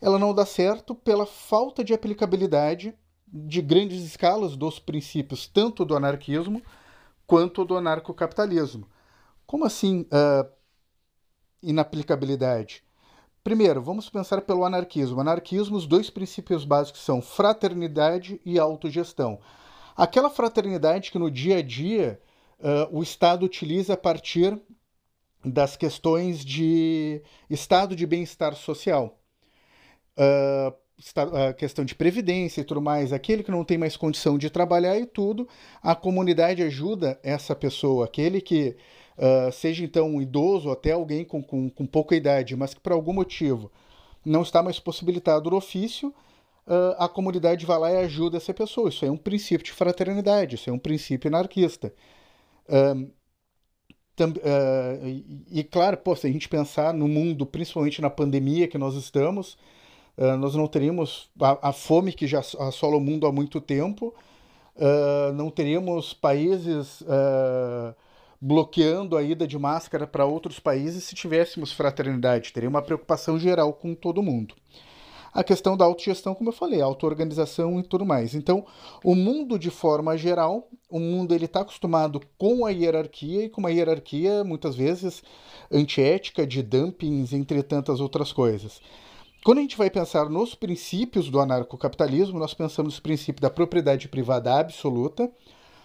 [0.00, 2.94] Ela não dá certo pela falta de aplicabilidade
[3.26, 6.62] de grandes escalas dos princípios, tanto do anarquismo
[7.26, 8.88] quanto do anarcocapitalismo.
[9.46, 10.48] Como assim uh,
[11.62, 12.82] inaplicabilidade?
[13.42, 15.20] Primeiro, vamos pensar pelo anarquismo.
[15.20, 19.40] Anarquismo, os dois princípios básicos são fraternidade e autogestão.
[19.96, 22.20] Aquela fraternidade que no dia a dia
[22.60, 24.58] uh, o Estado utiliza a partir
[25.44, 29.17] das questões de estado de bem-estar social.
[30.18, 30.74] Uh,
[31.48, 34.98] a questão de previdência e tudo mais, aquele que não tem mais condição de trabalhar
[34.98, 35.48] e tudo,
[35.80, 38.76] a comunidade ajuda essa pessoa, aquele que
[39.16, 42.80] uh, seja então um idoso ou até alguém com, com, com pouca idade, mas que
[42.80, 43.70] por algum motivo
[44.24, 46.08] não está mais possibilitado no ofício,
[46.66, 48.88] uh, a comunidade vai lá e ajuda essa pessoa.
[48.88, 51.94] Isso é um princípio de fraternidade, isso é um princípio anarquista.
[52.68, 53.12] Uh,
[55.04, 58.96] e, e, claro, pô, se a gente pensar no mundo, principalmente na pandemia que nós
[58.96, 59.56] estamos,
[60.18, 64.14] uh, nós não teríamos a, a, fome que já assola o mundo há muito tempo,
[65.34, 67.02] não teríamos países
[68.40, 72.52] bloqueando a ida de máscara para outros países se tivéssemos fraternidade.
[72.52, 74.54] Teria uma preocupação geral com todo mundo
[75.32, 78.34] a questão da autogestão, como eu falei, auto-organização e tudo mais.
[78.34, 78.64] Então,
[79.04, 83.60] o mundo de forma geral, o mundo ele está acostumado com a hierarquia e com
[83.60, 85.22] uma hierarquia muitas vezes
[85.70, 88.80] antiética, de dumpings, entre tantas outras coisas.
[89.48, 94.06] Quando a gente vai pensar nos princípios do anarcocapitalismo, nós pensamos no princípio da propriedade
[94.06, 95.32] privada absoluta,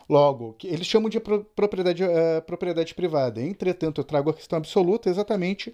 [0.10, 3.42] Logo, eles chamam de propriedade, uh, propriedade privada.
[3.42, 5.74] Entretanto, eu trago a questão absoluta exatamente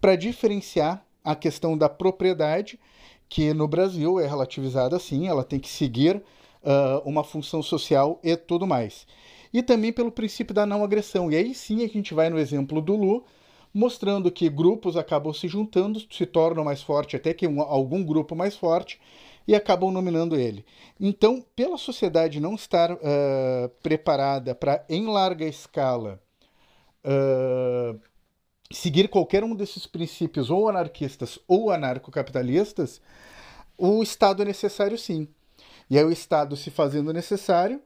[0.00, 2.78] para diferenciar a questão da propriedade
[3.28, 6.22] que no Brasil é relativizada assim, ela tem que seguir
[6.62, 9.08] uh, uma função social e tudo mais.
[9.52, 11.32] E também pelo princípio da não agressão.
[11.32, 13.24] E aí sim a gente vai no exemplo do Lu,
[13.74, 18.36] mostrando que grupos acabam se juntando, se tornam mais fortes, até que um, algum grupo
[18.36, 19.00] mais forte,
[19.46, 20.64] e acabam nominando ele.
[20.98, 26.22] Então, pela sociedade não estar uh, preparada para, em larga escala,
[27.04, 28.00] uh,
[28.72, 33.02] seguir qualquer um desses princípios, ou anarquistas ou anarcocapitalistas,
[33.76, 35.28] o Estado é necessário sim.
[35.90, 37.82] E aí, o Estado se fazendo necessário,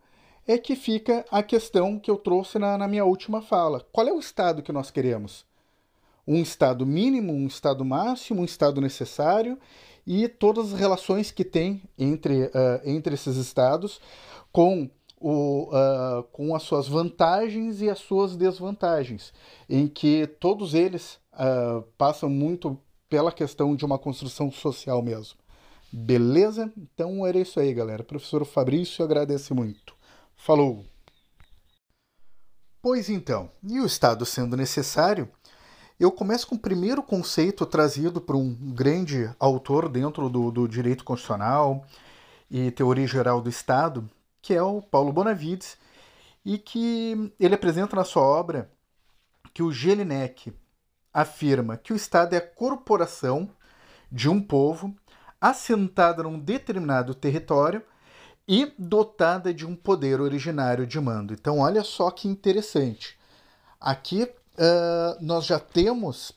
[0.47, 3.87] é que fica a questão que eu trouxe na, na minha última fala.
[3.91, 5.48] Qual é o Estado que nós queremos?
[6.29, 9.59] Um Estado mínimo, um Estado máximo, um Estado necessário
[10.07, 12.51] e todas as relações que tem entre, uh,
[12.85, 14.01] entre esses Estados
[14.53, 19.33] com o, uh, com as suas vantagens e as suas desvantagens,
[19.69, 25.39] em que todos eles uh, passam muito pela questão de uma construção social mesmo.
[25.91, 26.71] Beleza?
[26.77, 28.05] Então era isso aí, galera.
[28.05, 29.95] Professor Fabrício agradece muito.
[30.37, 30.85] Falou!
[32.81, 35.29] Pois então, e o Estado sendo necessário,
[35.99, 41.03] eu começo com o primeiro conceito trazido por um grande autor dentro do, do direito
[41.03, 41.85] constitucional
[42.51, 44.09] e teoria geral do Estado,
[44.41, 45.77] que é o Paulo Bonavides,
[46.45, 48.71] e que ele apresenta na sua obra
[49.53, 50.53] que o Jelinek
[51.13, 53.51] afirma que o Estado é a corporação
[54.11, 54.95] de um povo
[55.41, 57.83] assentada num determinado território
[58.47, 61.35] e dotada de um poder originário de mando.
[61.35, 63.19] Então, olha só que interessante.
[63.81, 64.29] Aqui
[64.59, 66.33] uh, nós já temos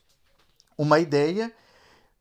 [0.78, 1.52] uma ideia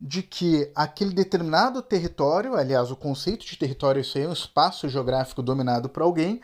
[0.00, 4.88] de que aquele determinado território, aliás, o conceito de território isso aí é um espaço
[4.88, 6.40] geográfico dominado por alguém,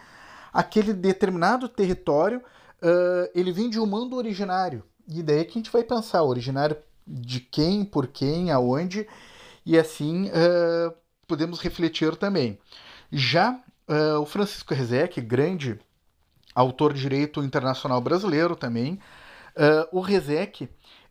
[0.53, 4.85] aquele determinado território uh, ele vem de um mando originário.
[5.09, 6.77] E daí que a gente vai pensar, originário
[7.07, 9.07] de quem, por quem, aonde,
[9.65, 10.95] e assim uh,
[11.27, 12.59] podemos refletir também.
[13.11, 15.79] Já uh, o Francisco Rezec, grande
[16.55, 18.99] autor de direito internacional brasileiro também,
[19.91, 20.69] o Rezec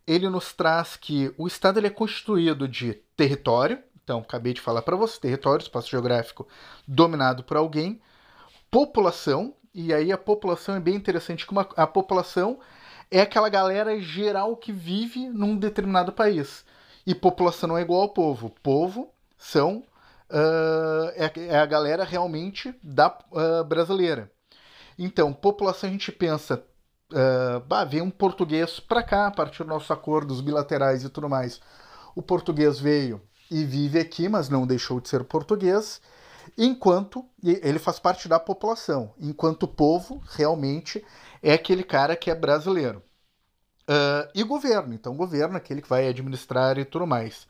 [0.07, 4.83] ele nos traz que o Estado ele é constituído de território, então acabei de falar
[4.83, 6.47] para você, território, espaço geográfico
[6.87, 7.99] dominado por alguém,
[8.69, 12.59] população, e aí a população é bem interessante, como a, a população
[13.09, 16.65] é aquela galera geral que vive num determinado país.
[17.05, 18.49] E população não é igual ao povo.
[18.63, 19.83] Povo são
[20.29, 24.31] uh, é, é, a galera realmente da uh, brasileira.
[24.97, 26.63] Então, população a gente pensa
[27.11, 31.29] uh, bah, vem um português para cá a partir dos nossos acordos bilaterais e tudo
[31.29, 31.59] mais.
[32.15, 36.01] O português veio e vive aqui, mas não deixou de ser português,
[36.57, 41.03] enquanto ele faz parte da população, enquanto o povo realmente
[41.43, 43.01] é aquele cara que é brasileiro.
[43.87, 47.47] Uh, e governo, então governo aquele que vai administrar e tudo mais.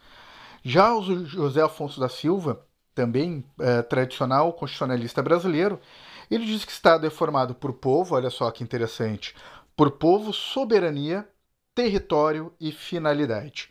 [0.63, 5.79] Já o José Afonso da Silva, também uh, tradicional constitucionalista brasileiro,
[6.29, 9.35] ele diz que Estado é formado por povo, olha só que interessante,
[9.75, 11.27] por povo, soberania,
[11.73, 13.69] território e finalidade.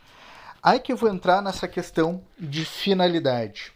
[0.62, 3.72] Aí que eu vou entrar nessa questão de finalidade.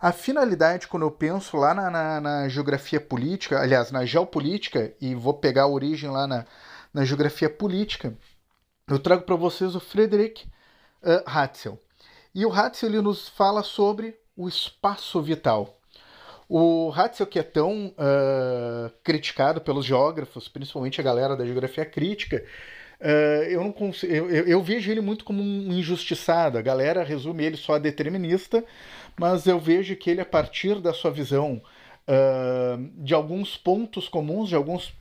[0.00, 5.14] A finalidade, quando eu penso lá na, na, na geografia política, aliás, na geopolítica, e
[5.14, 6.46] vou pegar a origem lá na,
[6.94, 8.16] na geografia política,
[8.86, 10.46] eu trago para vocês o Friedrich
[11.02, 11.82] uh, Hatzel.
[12.34, 15.77] E o Hatzel ele nos fala sobre o espaço vital.
[16.48, 22.42] O Hatzel, que é tão uh, criticado pelos geógrafos, principalmente a galera da geografia crítica,
[23.00, 26.56] uh, eu, não consigo, eu, eu, vejo ele muito como um injustiçado.
[26.56, 28.64] A galera resume ele só a determinista,
[29.20, 31.60] mas eu vejo que ele, a partir da sua visão
[32.08, 34.96] uh, de alguns pontos comuns, de alguns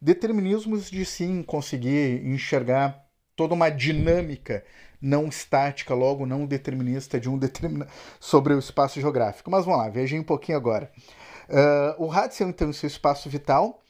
[0.00, 3.04] determinismos, de sim conseguir enxergar
[3.34, 4.64] toda uma dinâmica
[5.02, 7.88] não estática, logo não determinista de um determina...
[8.20, 9.50] sobre o espaço geográfico.
[9.50, 10.90] Mas vamos lá, viajei um pouquinho agora.
[11.48, 13.82] Uh, o Ratzel, então, em seu espaço vital,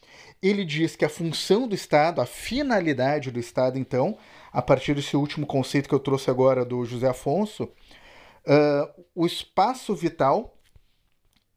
[0.42, 4.16] ele diz que a função do Estado, a finalidade do Estado, então,
[4.52, 9.94] a partir desse último conceito que eu trouxe agora do José Afonso, uh, o espaço
[9.94, 10.56] vital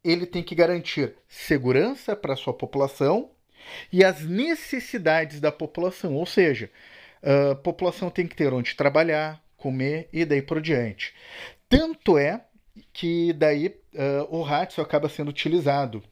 [0.04, 3.32] ele tem que garantir segurança para a sua população
[3.92, 6.70] e as necessidades da população, ou seja,
[7.24, 11.12] a população tem que ter onde trabalhar, comer e daí por diante.
[11.68, 12.46] Tanto é
[12.94, 16.04] que daí uh, o Ratio acaba sendo utilizado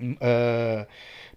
[0.00, 0.86] uh,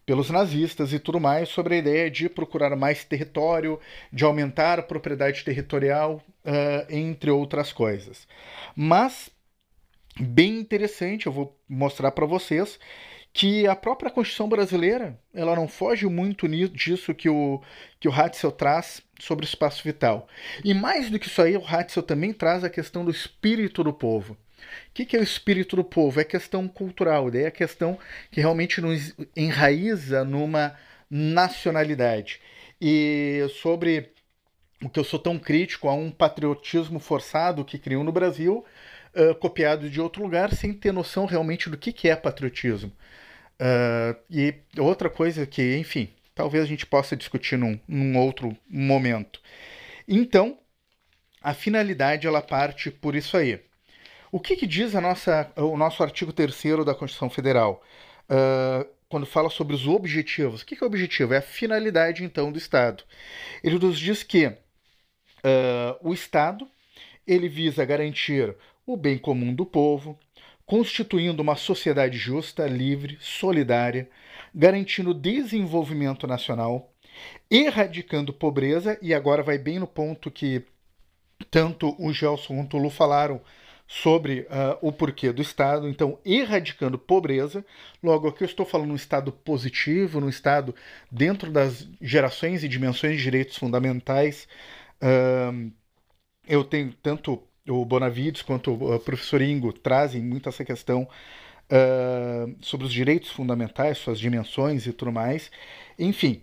[0.05, 3.77] pelos nazistas e tudo mais sobre a ideia de procurar mais território,
[4.11, 8.25] de aumentar a propriedade territorial, uh, entre outras coisas.
[8.73, 9.29] Mas
[10.17, 12.79] bem interessante, eu vou mostrar para vocês
[13.33, 17.59] que a própria Constituição brasileira ela não foge muito disso que o,
[17.99, 20.27] que o Hatzel traz sobre o espaço vital.
[20.63, 23.91] E mais do que isso aí, o Hatzel também traz a questão do espírito do
[23.91, 24.33] povo.
[24.33, 24.37] O
[24.93, 26.21] que, que é o espírito do povo?
[26.21, 27.97] É questão cultural, é a questão
[28.31, 30.77] que realmente nos enraiza numa
[31.09, 32.39] nacionalidade.
[32.79, 34.11] E sobre
[34.83, 38.63] o que eu sou tão crítico a um patriotismo forçado que criou no Brasil,
[39.15, 42.91] uh, copiado de outro lugar, sem ter noção realmente do que, que é patriotismo.
[43.59, 49.39] Uh, e outra coisa que, enfim, talvez a gente possa discutir num, num outro momento.
[50.07, 50.57] Então,
[51.41, 53.59] a finalidade ela parte por isso aí.
[54.31, 56.51] O que, que diz nossa, o nosso artigo 3
[56.85, 57.83] da Constituição Federal?
[58.29, 60.63] Uh, quando fala sobre os objetivos.
[60.63, 61.35] O que, que é objetivo?
[61.35, 63.03] É a finalidade, então, do Estado.
[63.63, 64.55] Ele nos diz que uh,
[66.01, 66.67] o Estado
[67.27, 68.55] ele visa garantir
[68.87, 70.17] o bem comum do povo,
[70.65, 74.09] constituindo uma sociedade justa, livre, solidária,
[74.53, 76.93] garantindo desenvolvimento nacional,
[77.49, 80.63] erradicando pobreza, e agora vai bem no ponto que
[81.51, 83.41] tanto o Gelson quanto o Lu falaram
[83.87, 87.65] sobre uh, o porquê do Estado, então erradicando pobreza.
[88.01, 90.73] Logo, aqui eu estou falando um Estado positivo, num Estado
[91.11, 94.47] dentro das gerações e dimensões de direitos fundamentais.
[95.01, 95.71] Uh,
[96.47, 101.07] eu tenho tanto o Bonavides quanto o professor Ingo trazem muito essa questão
[101.69, 105.49] uh, sobre os direitos fundamentais, suas dimensões e tudo mais.
[105.97, 106.41] Enfim,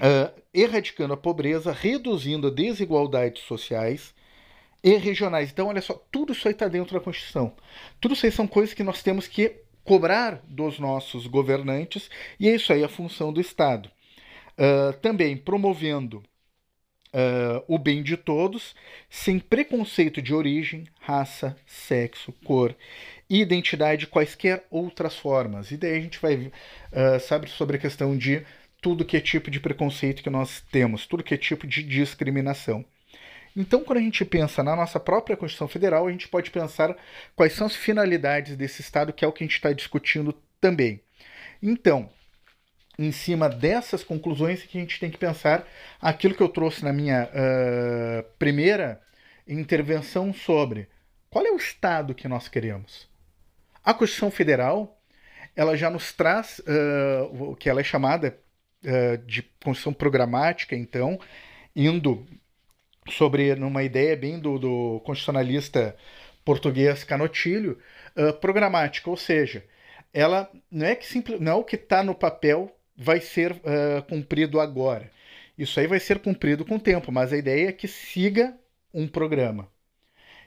[0.00, 4.14] uh, erradicando a pobreza, reduzindo as desigualdades sociais
[4.82, 5.50] e regionais.
[5.50, 7.54] Então, olha só, tudo isso aí está dentro da Constituição.
[8.00, 12.10] Tudo isso aí são coisas que nós temos que cobrar dos nossos governantes,
[12.40, 13.88] e é isso aí a função do Estado.
[14.58, 16.22] Uh, também promovendo
[17.16, 18.74] uh, o bem de todos,
[19.08, 22.76] sem preconceito de origem, raça, sexo, cor,
[23.28, 25.70] identidade, quaisquer outras formas.
[25.70, 28.44] E daí a gente vai, uh, sabe, sobre a questão de
[28.82, 32.84] tudo que é tipo de preconceito que nós temos, tudo que é tipo de discriminação.
[33.56, 36.94] Então, quando a gente pensa na nossa própria Constituição Federal, a gente pode pensar
[37.34, 41.00] quais são as finalidades desse Estado, que é o que a gente está discutindo também.
[41.62, 42.10] Então,
[42.98, 45.66] em cima dessas conclusões que a gente tem que pensar
[46.00, 49.00] aquilo que eu trouxe na minha uh, primeira
[49.46, 50.88] intervenção sobre
[51.28, 53.08] qual é o Estado que nós queremos.
[53.84, 54.98] A Constituição Federal
[55.54, 58.38] ela já nos traz uh, o que ela é chamada
[58.84, 61.18] uh, de Constituição Programática, então,
[61.74, 62.26] indo
[63.10, 65.96] sobre numa ideia bem do, do constitucionalista
[66.44, 67.78] português Canotilho,
[68.40, 69.64] programática, ou seja,
[70.12, 74.02] ela não é que simples, não é o que está no papel vai ser uh,
[74.08, 75.10] cumprido agora.
[75.58, 78.54] Isso aí vai ser cumprido com o tempo, mas a ideia é que siga
[78.92, 79.68] um programa.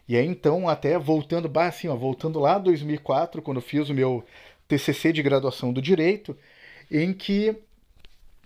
[0.08, 4.24] E aí então, até voltando, assim, ó, voltando lá 2004, quando fiz o meu
[4.68, 6.36] TCC de graduação do direito,
[6.92, 7.56] em que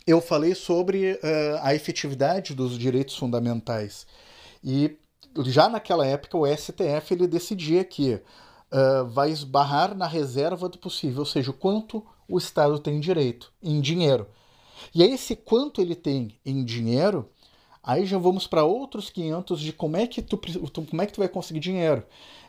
[0.06, 1.18] eu falei sobre uh,
[1.62, 4.06] a efetividade dos direitos fundamentais.
[4.64, 4.98] E
[5.46, 8.20] já naquela época o STF ele decidia que
[8.74, 13.54] uh, vai esbarrar na reserva do possível, ou seja, o quanto o Estado tem direito
[13.62, 14.28] em dinheiro.
[14.94, 17.30] E aí, esse quanto ele tem em dinheiro,
[17.84, 20.38] aí já vamos para outros 500 de como é que tu,
[20.90, 22.04] como é que tu vai conseguir dinheiro.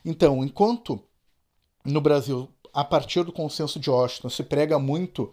[0.05, 1.01] Então, enquanto
[1.85, 5.31] no Brasil, a partir do consenso de Washington, se prega muito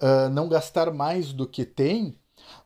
[0.00, 2.16] uh, não gastar mais do que tem,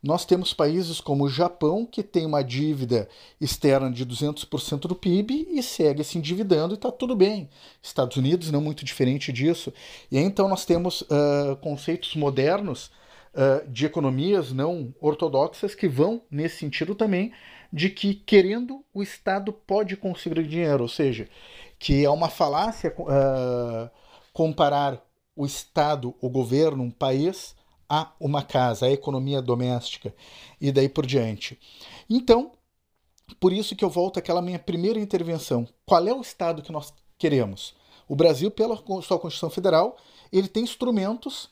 [0.03, 3.09] nós temos países como o Japão, que tem uma dívida
[3.41, 7.49] externa de 200% do PIB e segue se endividando e está tudo bem.
[7.83, 9.73] Estados Unidos não muito diferente disso.
[10.11, 12.91] E aí, então nós temos uh, conceitos modernos
[13.35, 17.33] uh, de economias não ortodoxas que vão nesse sentido também,
[17.73, 21.29] de que querendo o Estado pode conseguir dinheiro, ou seja,
[21.79, 23.91] que é uma falácia uh,
[24.33, 25.03] comparar
[25.37, 27.57] o Estado, o governo, um país
[27.89, 30.15] a uma casa, a economia doméstica
[30.61, 31.59] e daí por diante.
[32.09, 32.53] Então,
[33.41, 35.67] por isso que eu volto àquela minha primeira intervenção.
[35.87, 37.75] Qual é o Estado que nós queremos?
[38.09, 39.97] O Brasil, pela sua Constituição Federal,
[40.31, 41.49] ele tem instrumentos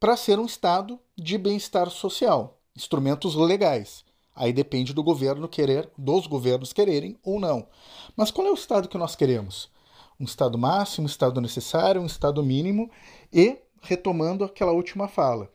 [0.00, 4.04] para ser um Estado de bem-estar social, instrumentos legais.
[4.34, 7.68] Aí depende do governo querer, dos governos quererem ou não.
[8.16, 9.70] Mas qual é o Estado que nós queremos?
[10.18, 12.90] Um Estado máximo, um Estado necessário, um Estado mínimo
[13.32, 15.52] e, retomando aquela última fala,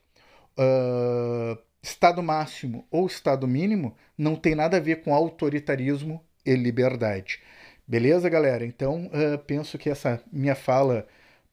[0.57, 7.41] uh, Estado máximo ou Estado mínimo não tem nada a ver com autoritarismo e liberdade.
[7.88, 8.65] Beleza, galera?
[8.65, 11.07] Então, uh, penso que essa minha fala,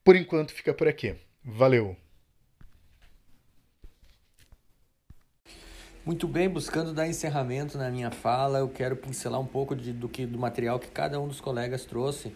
[0.04, 1.16] por enquanto, fica por aqui.
[1.42, 1.96] Valeu!
[6.04, 10.08] Muito bem, buscando dar encerramento na minha fala, eu quero pincelar um pouco de, do,
[10.08, 12.32] que, do material que cada um dos colegas trouxe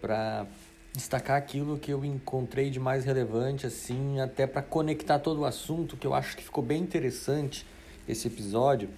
[0.00, 0.46] para
[0.94, 5.96] destacar aquilo que eu encontrei de mais relevante, assim, até para conectar todo o assunto,
[5.96, 7.66] que eu acho que ficou bem interessante
[8.08, 8.88] esse episódio,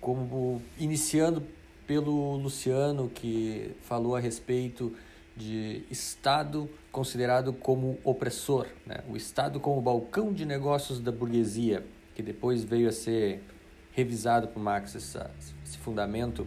[0.00, 1.46] como iniciando
[1.86, 4.96] pelo Luciano, que falou a respeito
[5.36, 9.00] de Estado considerado como opressor, né?
[9.08, 11.84] o Estado como balcão de negócios da burguesia,
[12.14, 13.42] que depois veio a ser
[13.92, 15.30] revisado por Marx essa,
[15.64, 16.46] esse fundamento,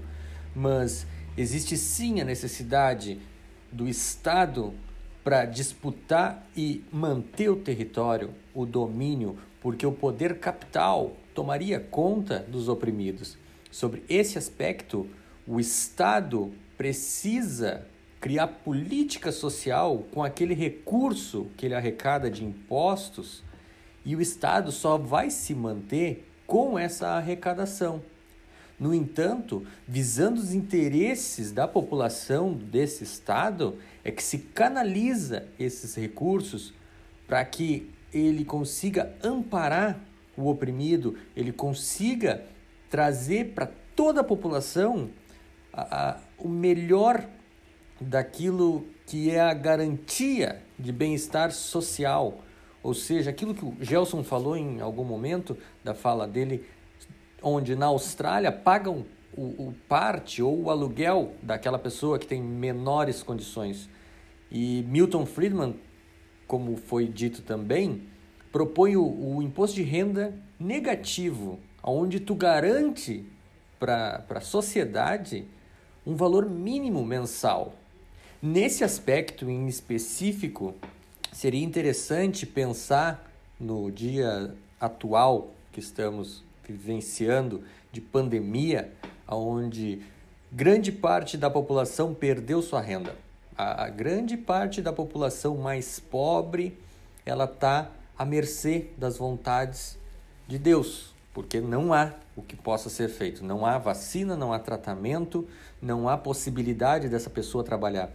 [0.55, 1.05] mas
[1.37, 3.19] existe sim a necessidade
[3.75, 4.73] do Estado
[5.23, 12.69] para disputar e manter o território, o domínio, porque o poder capital tomaria conta dos
[12.69, 13.37] oprimidos.
[13.69, 15.07] Sobre esse aspecto,
[15.45, 17.85] o Estado precisa
[18.21, 23.43] criar política social com aquele recurso que ele arrecada de impostos
[24.05, 28.01] e o Estado só vai se manter com essa arrecadação.
[28.79, 36.73] No entanto, visando os interesses da população desse Estado, é que se canaliza esses recursos
[37.25, 39.99] para que ele consiga amparar
[40.37, 42.43] o oprimido, ele consiga
[42.89, 45.09] trazer para toda a população
[45.71, 47.25] a, a, o melhor
[47.99, 52.39] daquilo que é a garantia de bem-estar social.
[52.83, 56.65] Ou seja, aquilo que o Gelson falou em algum momento da fala dele
[57.47, 59.05] onde na Austrália pagam
[59.37, 63.87] o, o parte ou o aluguel daquela pessoa que tem menores condições.
[64.51, 65.75] E Milton Friedman,
[66.47, 68.01] como foi dito também,
[68.51, 73.23] propõe o, o imposto de renda negativo, onde tu garante
[73.79, 75.45] para a sociedade
[76.03, 77.75] um valor mínimo mensal.
[78.41, 80.73] Nesse aspecto em específico,
[81.31, 88.91] seria interessante pensar no dia atual que estamos vivenciando de pandemia,
[89.27, 90.01] onde
[90.51, 93.15] grande parte da população perdeu sua renda.
[93.57, 96.77] A, grande parte da população mais pobre,
[97.25, 99.97] ela está à mercê das vontades
[100.47, 103.43] de Deus, porque não há o que possa ser feito.
[103.45, 105.47] Não há vacina, não há tratamento,
[105.81, 108.09] não há possibilidade dessa pessoa trabalhar.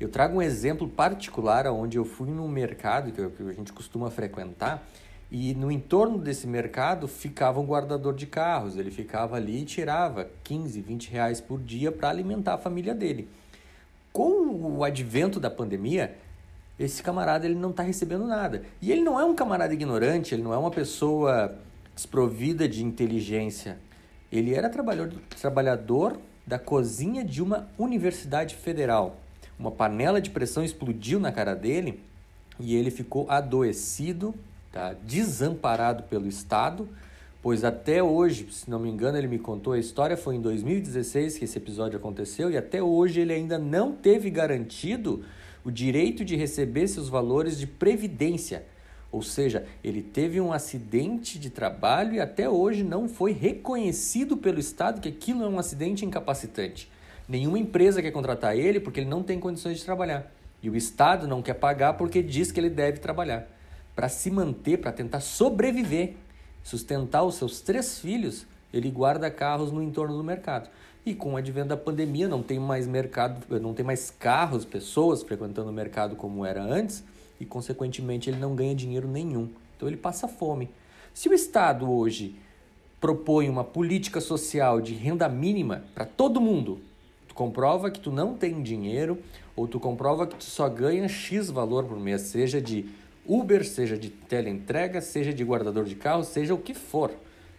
[0.00, 4.86] Eu trago um exemplo particular onde eu fui num mercado que a gente costuma frequentar
[5.30, 8.76] e no entorno desse mercado ficava um guardador de carros.
[8.76, 13.28] Ele ficava ali e tirava 15, 20 reais por dia para alimentar a família dele.
[14.12, 16.16] Com o advento da pandemia,
[16.78, 18.62] esse camarada ele não está recebendo nada.
[18.80, 21.56] E ele não é um camarada ignorante, ele não é uma pessoa
[21.94, 23.78] desprovida de inteligência.
[24.30, 29.16] Ele era trabalhador, da cozinha de uma universidade federal.
[29.58, 32.00] Uma panela de pressão explodiu na cara dele
[32.60, 34.32] e ele ficou adoecido
[34.76, 34.94] tá?
[35.02, 36.86] desamparado pelo Estado,
[37.42, 41.38] pois até hoje, se não me engano, ele me contou a história, foi em 2016
[41.38, 45.24] que esse episódio aconteceu, e até hoje ele ainda não teve garantido
[45.64, 48.66] o direito de receber seus valores de previdência.
[49.10, 54.60] Ou seja, ele teve um acidente de trabalho e até hoje não foi reconhecido pelo
[54.60, 56.90] Estado que aquilo é um acidente incapacitante.
[57.26, 60.30] Nenhuma empresa quer contratar ele porque ele não tem condições de trabalhar.
[60.62, 63.55] E o Estado não quer pagar porque diz que ele deve trabalhar
[63.96, 66.14] para se manter, para tentar sobreviver,
[66.62, 70.68] sustentar os seus três filhos, ele guarda carros no entorno do mercado.
[71.04, 75.22] E com o advento da pandemia, não tem mais mercado, não tem mais carros, pessoas
[75.22, 77.02] frequentando o mercado como era antes,
[77.40, 79.48] e consequentemente ele não ganha dinheiro nenhum.
[79.76, 80.68] Então ele passa fome.
[81.14, 82.36] Se o Estado hoje
[83.00, 86.80] propõe uma política social de renda mínima para todo mundo,
[87.28, 89.18] tu comprova que tu não tem dinheiro
[89.54, 92.90] ou tu comprova que tu só ganha X valor por mês, seja de
[93.28, 97.12] Uber, seja de teleentrega, seja de guardador de carro, seja o que for,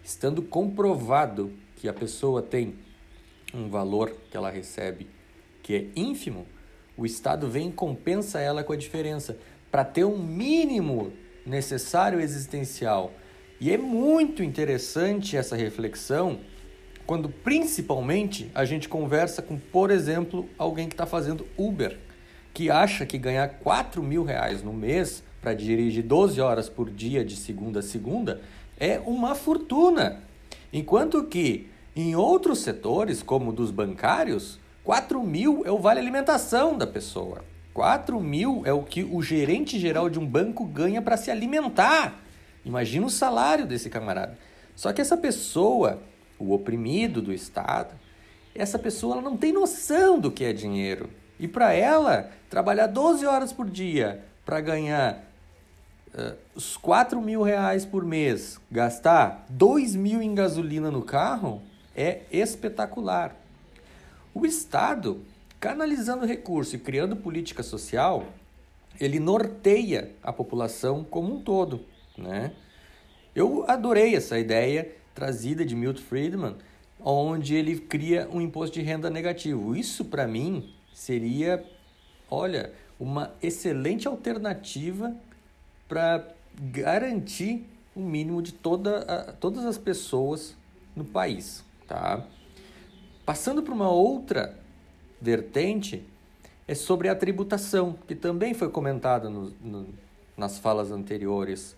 [0.04, 2.76] estando comprovado que a pessoa tem
[3.54, 5.18] um valor que ela recebe
[5.68, 6.48] que é ínfimo,
[6.96, 9.38] o Estado vem e compensa ela com a diferença
[9.70, 11.12] para ter um mínimo
[11.46, 13.12] necessário existencial.
[13.60, 16.40] E é muito interessante essa reflexão
[17.06, 21.98] Quando principalmente a gente conversa com, por exemplo, alguém que está fazendo Uber,
[22.54, 27.24] que acha que ganhar 4 mil reais no mês para dirigir 12 horas por dia
[27.24, 28.42] de segunda a segunda
[28.78, 30.22] é uma fortuna.
[30.74, 36.86] Enquanto que em outros setores, como dos bancários, 4 mil é o vale alimentação da
[36.86, 37.46] pessoa.
[37.74, 42.20] 4 mil é o que o gerente geral de um banco ganha para se alimentar.
[42.66, 44.38] Imagina o salário desse camarada.
[44.76, 46.04] Só que essa pessoa,
[46.38, 47.96] o oprimido do Estado,
[48.54, 51.10] essa pessoa ela não tem noção do que é dinheiro.
[51.40, 55.27] E para ela, trabalhar 12 horas por dia para ganhar
[56.56, 61.62] os 4 mil reais por mês, gastar 2 mil em gasolina no carro,
[61.96, 63.36] é espetacular.
[64.34, 65.22] O Estado,
[65.60, 68.28] canalizando recurso e criando política social,
[69.00, 71.82] ele norteia a população como um todo.
[72.18, 72.52] Né?
[73.36, 76.56] Eu adorei essa ideia trazida de Milton Friedman,
[77.00, 79.76] onde ele cria um imposto de renda negativo.
[79.76, 81.64] Isso, para mim, seria,
[82.30, 85.16] olha, uma excelente alternativa
[85.88, 86.28] para
[86.60, 87.66] garantir
[87.96, 90.56] o mínimo de toda a, todas as pessoas
[90.96, 91.64] no país.
[91.88, 92.26] Tá?
[93.26, 94.58] Passando para uma outra
[95.22, 96.04] vertente,
[96.68, 99.88] é sobre a tributação, que também foi comentada no, no,
[100.36, 101.76] nas falas anteriores.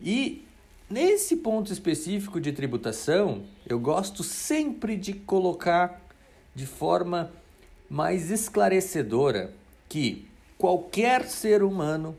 [0.00, 0.44] E
[0.90, 6.02] nesse ponto específico de tributação, eu gosto sempre de colocar
[6.54, 7.32] de forma
[7.88, 9.52] mais esclarecedora
[9.88, 10.26] que
[10.58, 12.16] qualquer ser humano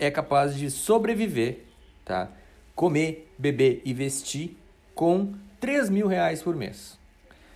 [0.00, 1.64] é capaz de sobreviver,
[2.04, 2.30] tá?
[2.78, 4.56] comer, beber e vestir
[4.94, 6.96] com 3 mil reais por mês.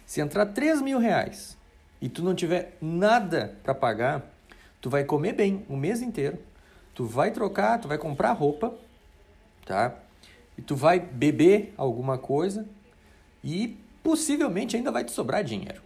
[0.05, 1.57] Se entrar 3 mil reais
[2.01, 4.23] e tu não tiver nada para pagar,
[4.81, 6.39] tu vai comer bem o mês inteiro,
[6.93, 8.75] tu vai trocar, tu vai comprar roupa,
[9.65, 9.95] tá?
[10.59, 12.67] E tu vai beber alguma coisa
[13.45, 15.81] e possivelmente ainda vai te sobrar dinheiro.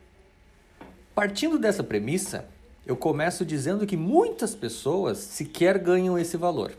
[1.15, 2.49] Partindo dessa premissa,
[2.87, 6.73] eu começo dizendo que muitas pessoas sequer ganham esse valor.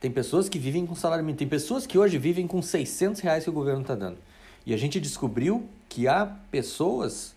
[0.00, 3.44] Tem pessoas que vivem com salário mínimo, tem pessoas que hoje vivem com 600 reais
[3.44, 4.16] que o governo está dando.
[4.64, 7.34] E a gente descobriu que há pessoas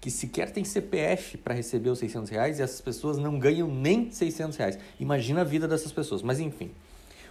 [0.00, 4.10] que sequer têm CPF para receber os 600 reais e essas pessoas não ganham nem
[4.10, 4.78] 600 reais.
[4.98, 6.22] Imagina a vida dessas pessoas.
[6.22, 6.70] Mas enfim,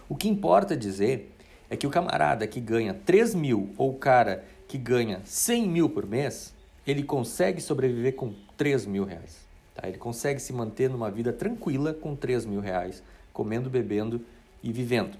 [0.08, 1.32] o que importa dizer
[1.68, 5.88] é que o camarada que ganha 3 mil ou o cara que ganha 100 mil
[5.88, 6.52] por mês,
[6.86, 9.43] ele consegue sobreviver com 3 mil reais.
[9.74, 9.88] Tá?
[9.88, 13.02] Ele consegue se manter numa vida tranquila com 3 mil reais,
[13.32, 14.20] comendo, bebendo
[14.62, 15.18] e vivendo.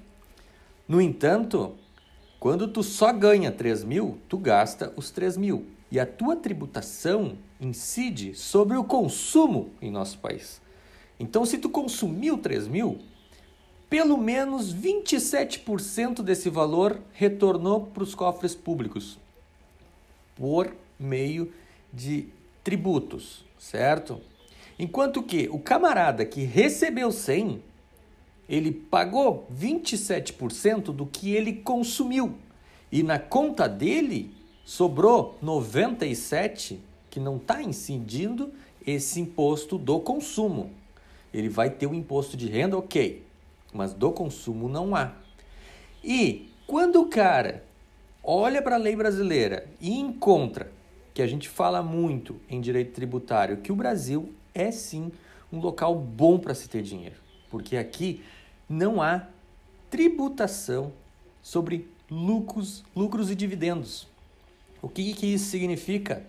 [0.86, 1.74] No entanto,
[2.38, 5.66] quando tu só ganha 3 mil, tu gasta os 3 mil.
[5.90, 10.60] E a tua tributação incide sobre o consumo em nosso país.
[11.18, 12.98] Então, se tu consumiu 3 mil,
[13.88, 19.18] pelo menos 27% desse valor retornou para os cofres públicos
[20.34, 21.52] por meio
[21.92, 22.28] de
[22.64, 24.20] tributos, certo?
[24.78, 27.62] Enquanto que o camarada que recebeu 100
[28.48, 32.34] ele pagou 27% do que ele consumiu.
[32.92, 34.32] E na conta dele
[34.64, 36.80] sobrou 97
[37.10, 38.52] que não está incidindo
[38.86, 40.70] esse imposto do consumo.
[41.32, 43.24] Ele vai ter o imposto de renda, ok,
[43.72, 45.12] mas do consumo não há.
[46.02, 47.64] E quando o cara
[48.22, 50.70] olha para a lei brasileira e encontra
[51.12, 55.10] que a gente fala muito em direito tributário que o Brasil é sim
[55.52, 57.24] um local bom para se ter dinheiro
[57.54, 58.20] porque aqui
[58.68, 59.28] não há
[59.88, 60.92] tributação
[61.40, 64.08] sobre lucros, lucros e dividendos.
[64.82, 66.26] O que, que isso significa?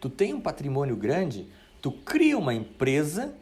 [0.00, 1.46] Tu tem um patrimônio grande,
[1.80, 3.36] tu cria uma empresa,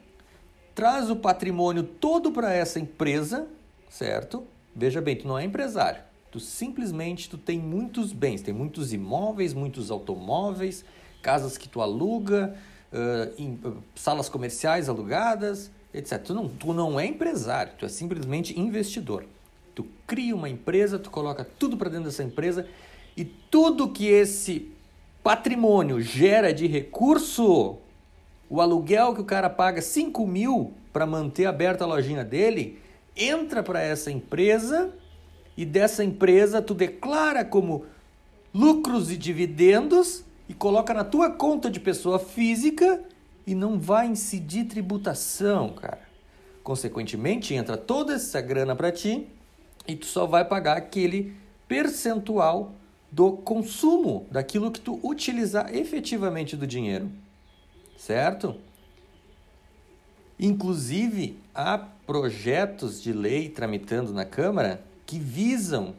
[0.75, 3.49] traz o patrimônio todo para essa empresa,
[3.89, 4.47] certo?
[4.77, 6.03] Veja bem, tu não é empresário.
[6.31, 10.85] Tu simplesmente tu tem muitos bens, tem muitos imóveis, muitos automóveis,
[11.23, 12.55] casas que tu aluga,
[12.93, 13.59] uh, em,
[13.95, 16.19] salas comerciais alugadas, etc.
[16.23, 19.25] Tu não, tu não é empresário, tu é simplesmente investidor.
[19.75, 22.67] Tu cria uma empresa, tu coloca tudo para dentro dessa empresa
[23.17, 24.71] e tudo que esse
[25.23, 27.79] patrimônio gera de recurso,
[28.51, 32.79] o aluguel que o cara paga 5 mil para manter aberta a lojinha dele,
[33.17, 34.93] entra para essa empresa
[35.57, 37.87] e dessa empresa tu declara como
[38.53, 43.03] lucros e dividendos e coloca na tua conta de pessoa física
[43.47, 46.01] e não vai incidir tributação, cara.
[46.63, 49.27] Consequentemente, entra toda essa grana para ti
[49.87, 51.35] e tu só vai pagar aquele
[51.67, 52.73] percentual
[53.11, 57.11] do consumo daquilo que tu utilizar efetivamente do dinheiro.
[57.97, 58.57] Certo?
[60.39, 65.95] Inclusive, há projetos de lei tramitando na Câmara que visam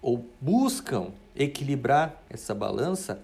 [0.00, 3.22] ou buscam equilibrar essa balança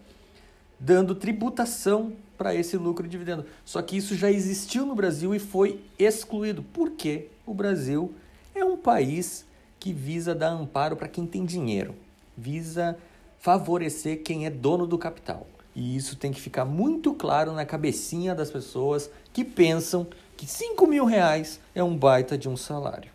[0.78, 3.46] dando tributação para esse lucro e dividendo.
[3.64, 6.62] Só que isso já existiu no Brasil e foi excluído.
[6.62, 7.28] Por quê?
[7.46, 8.14] O Brasil
[8.54, 9.46] é um país
[9.78, 11.94] que visa dar amparo para quem tem dinheiro,
[12.36, 12.98] visa
[13.38, 15.46] favorecer quem é dono do capital.
[15.74, 20.86] E isso tem que ficar muito claro na cabecinha das pessoas que pensam que 5
[20.86, 23.10] mil reais é um baita de um salário.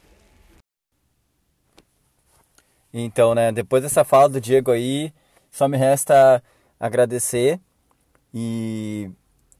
[2.94, 5.14] Então, né, depois dessa fala do Diego aí,
[5.50, 6.44] só me resta
[6.82, 7.60] agradecer
[8.34, 9.12] e,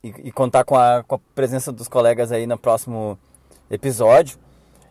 [0.04, 3.18] e, e contar com a, com a presença dos colegas aí no próximo
[3.70, 4.40] episódio.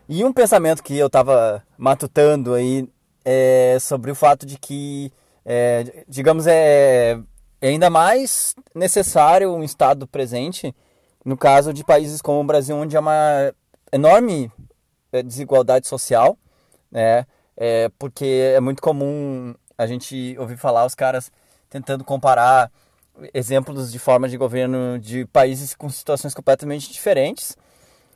[0.07, 2.87] E um pensamento que eu estava matutando aí
[3.25, 5.11] é sobre o fato de que,
[5.45, 7.19] é, digamos, é,
[7.59, 10.73] é ainda mais necessário um Estado presente
[11.25, 13.53] no caso de países como o Brasil, onde há uma
[13.91, 14.49] enorme
[15.11, 16.37] é, desigualdade social,
[16.89, 17.25] né?
[17.55, 21.31] É, porque é muito comum a gente ouvir falar os caras
[21.71, 22.69] tentando comparar
[23.33, 27.57] exemplos de formas de governo de países com situações completamente diferentes.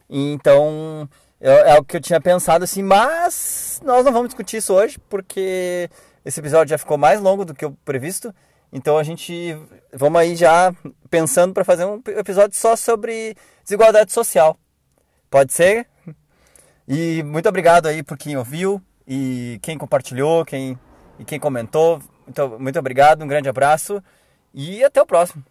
[0.09, 1.09] Então,
[1.39, 4.99] é, é o que eu tinha pensado assim, mas nós não vamos discutir isso hoje,
[5.09, 5.89] porque
[6.23, 8.33] esse episódio já ficou mais longo do que o previsto.
[8.71, 9.57] Então a gente
[9.93, 10.73] vamos aí já
[11.09, 14.57] pensando para fazer um episódio só sobre desigualdade social.
[15.29, 15.87] Pode ser?
[16.87, 20.77] E muito obrigado aí por quem ouviu e quem compartilhou, quem
[21.17, 22.01] e quem comentou.
[22.27, 24.03] Então, muito obrigado, um grande abraço
[24.53, 25.43] e até o próximo.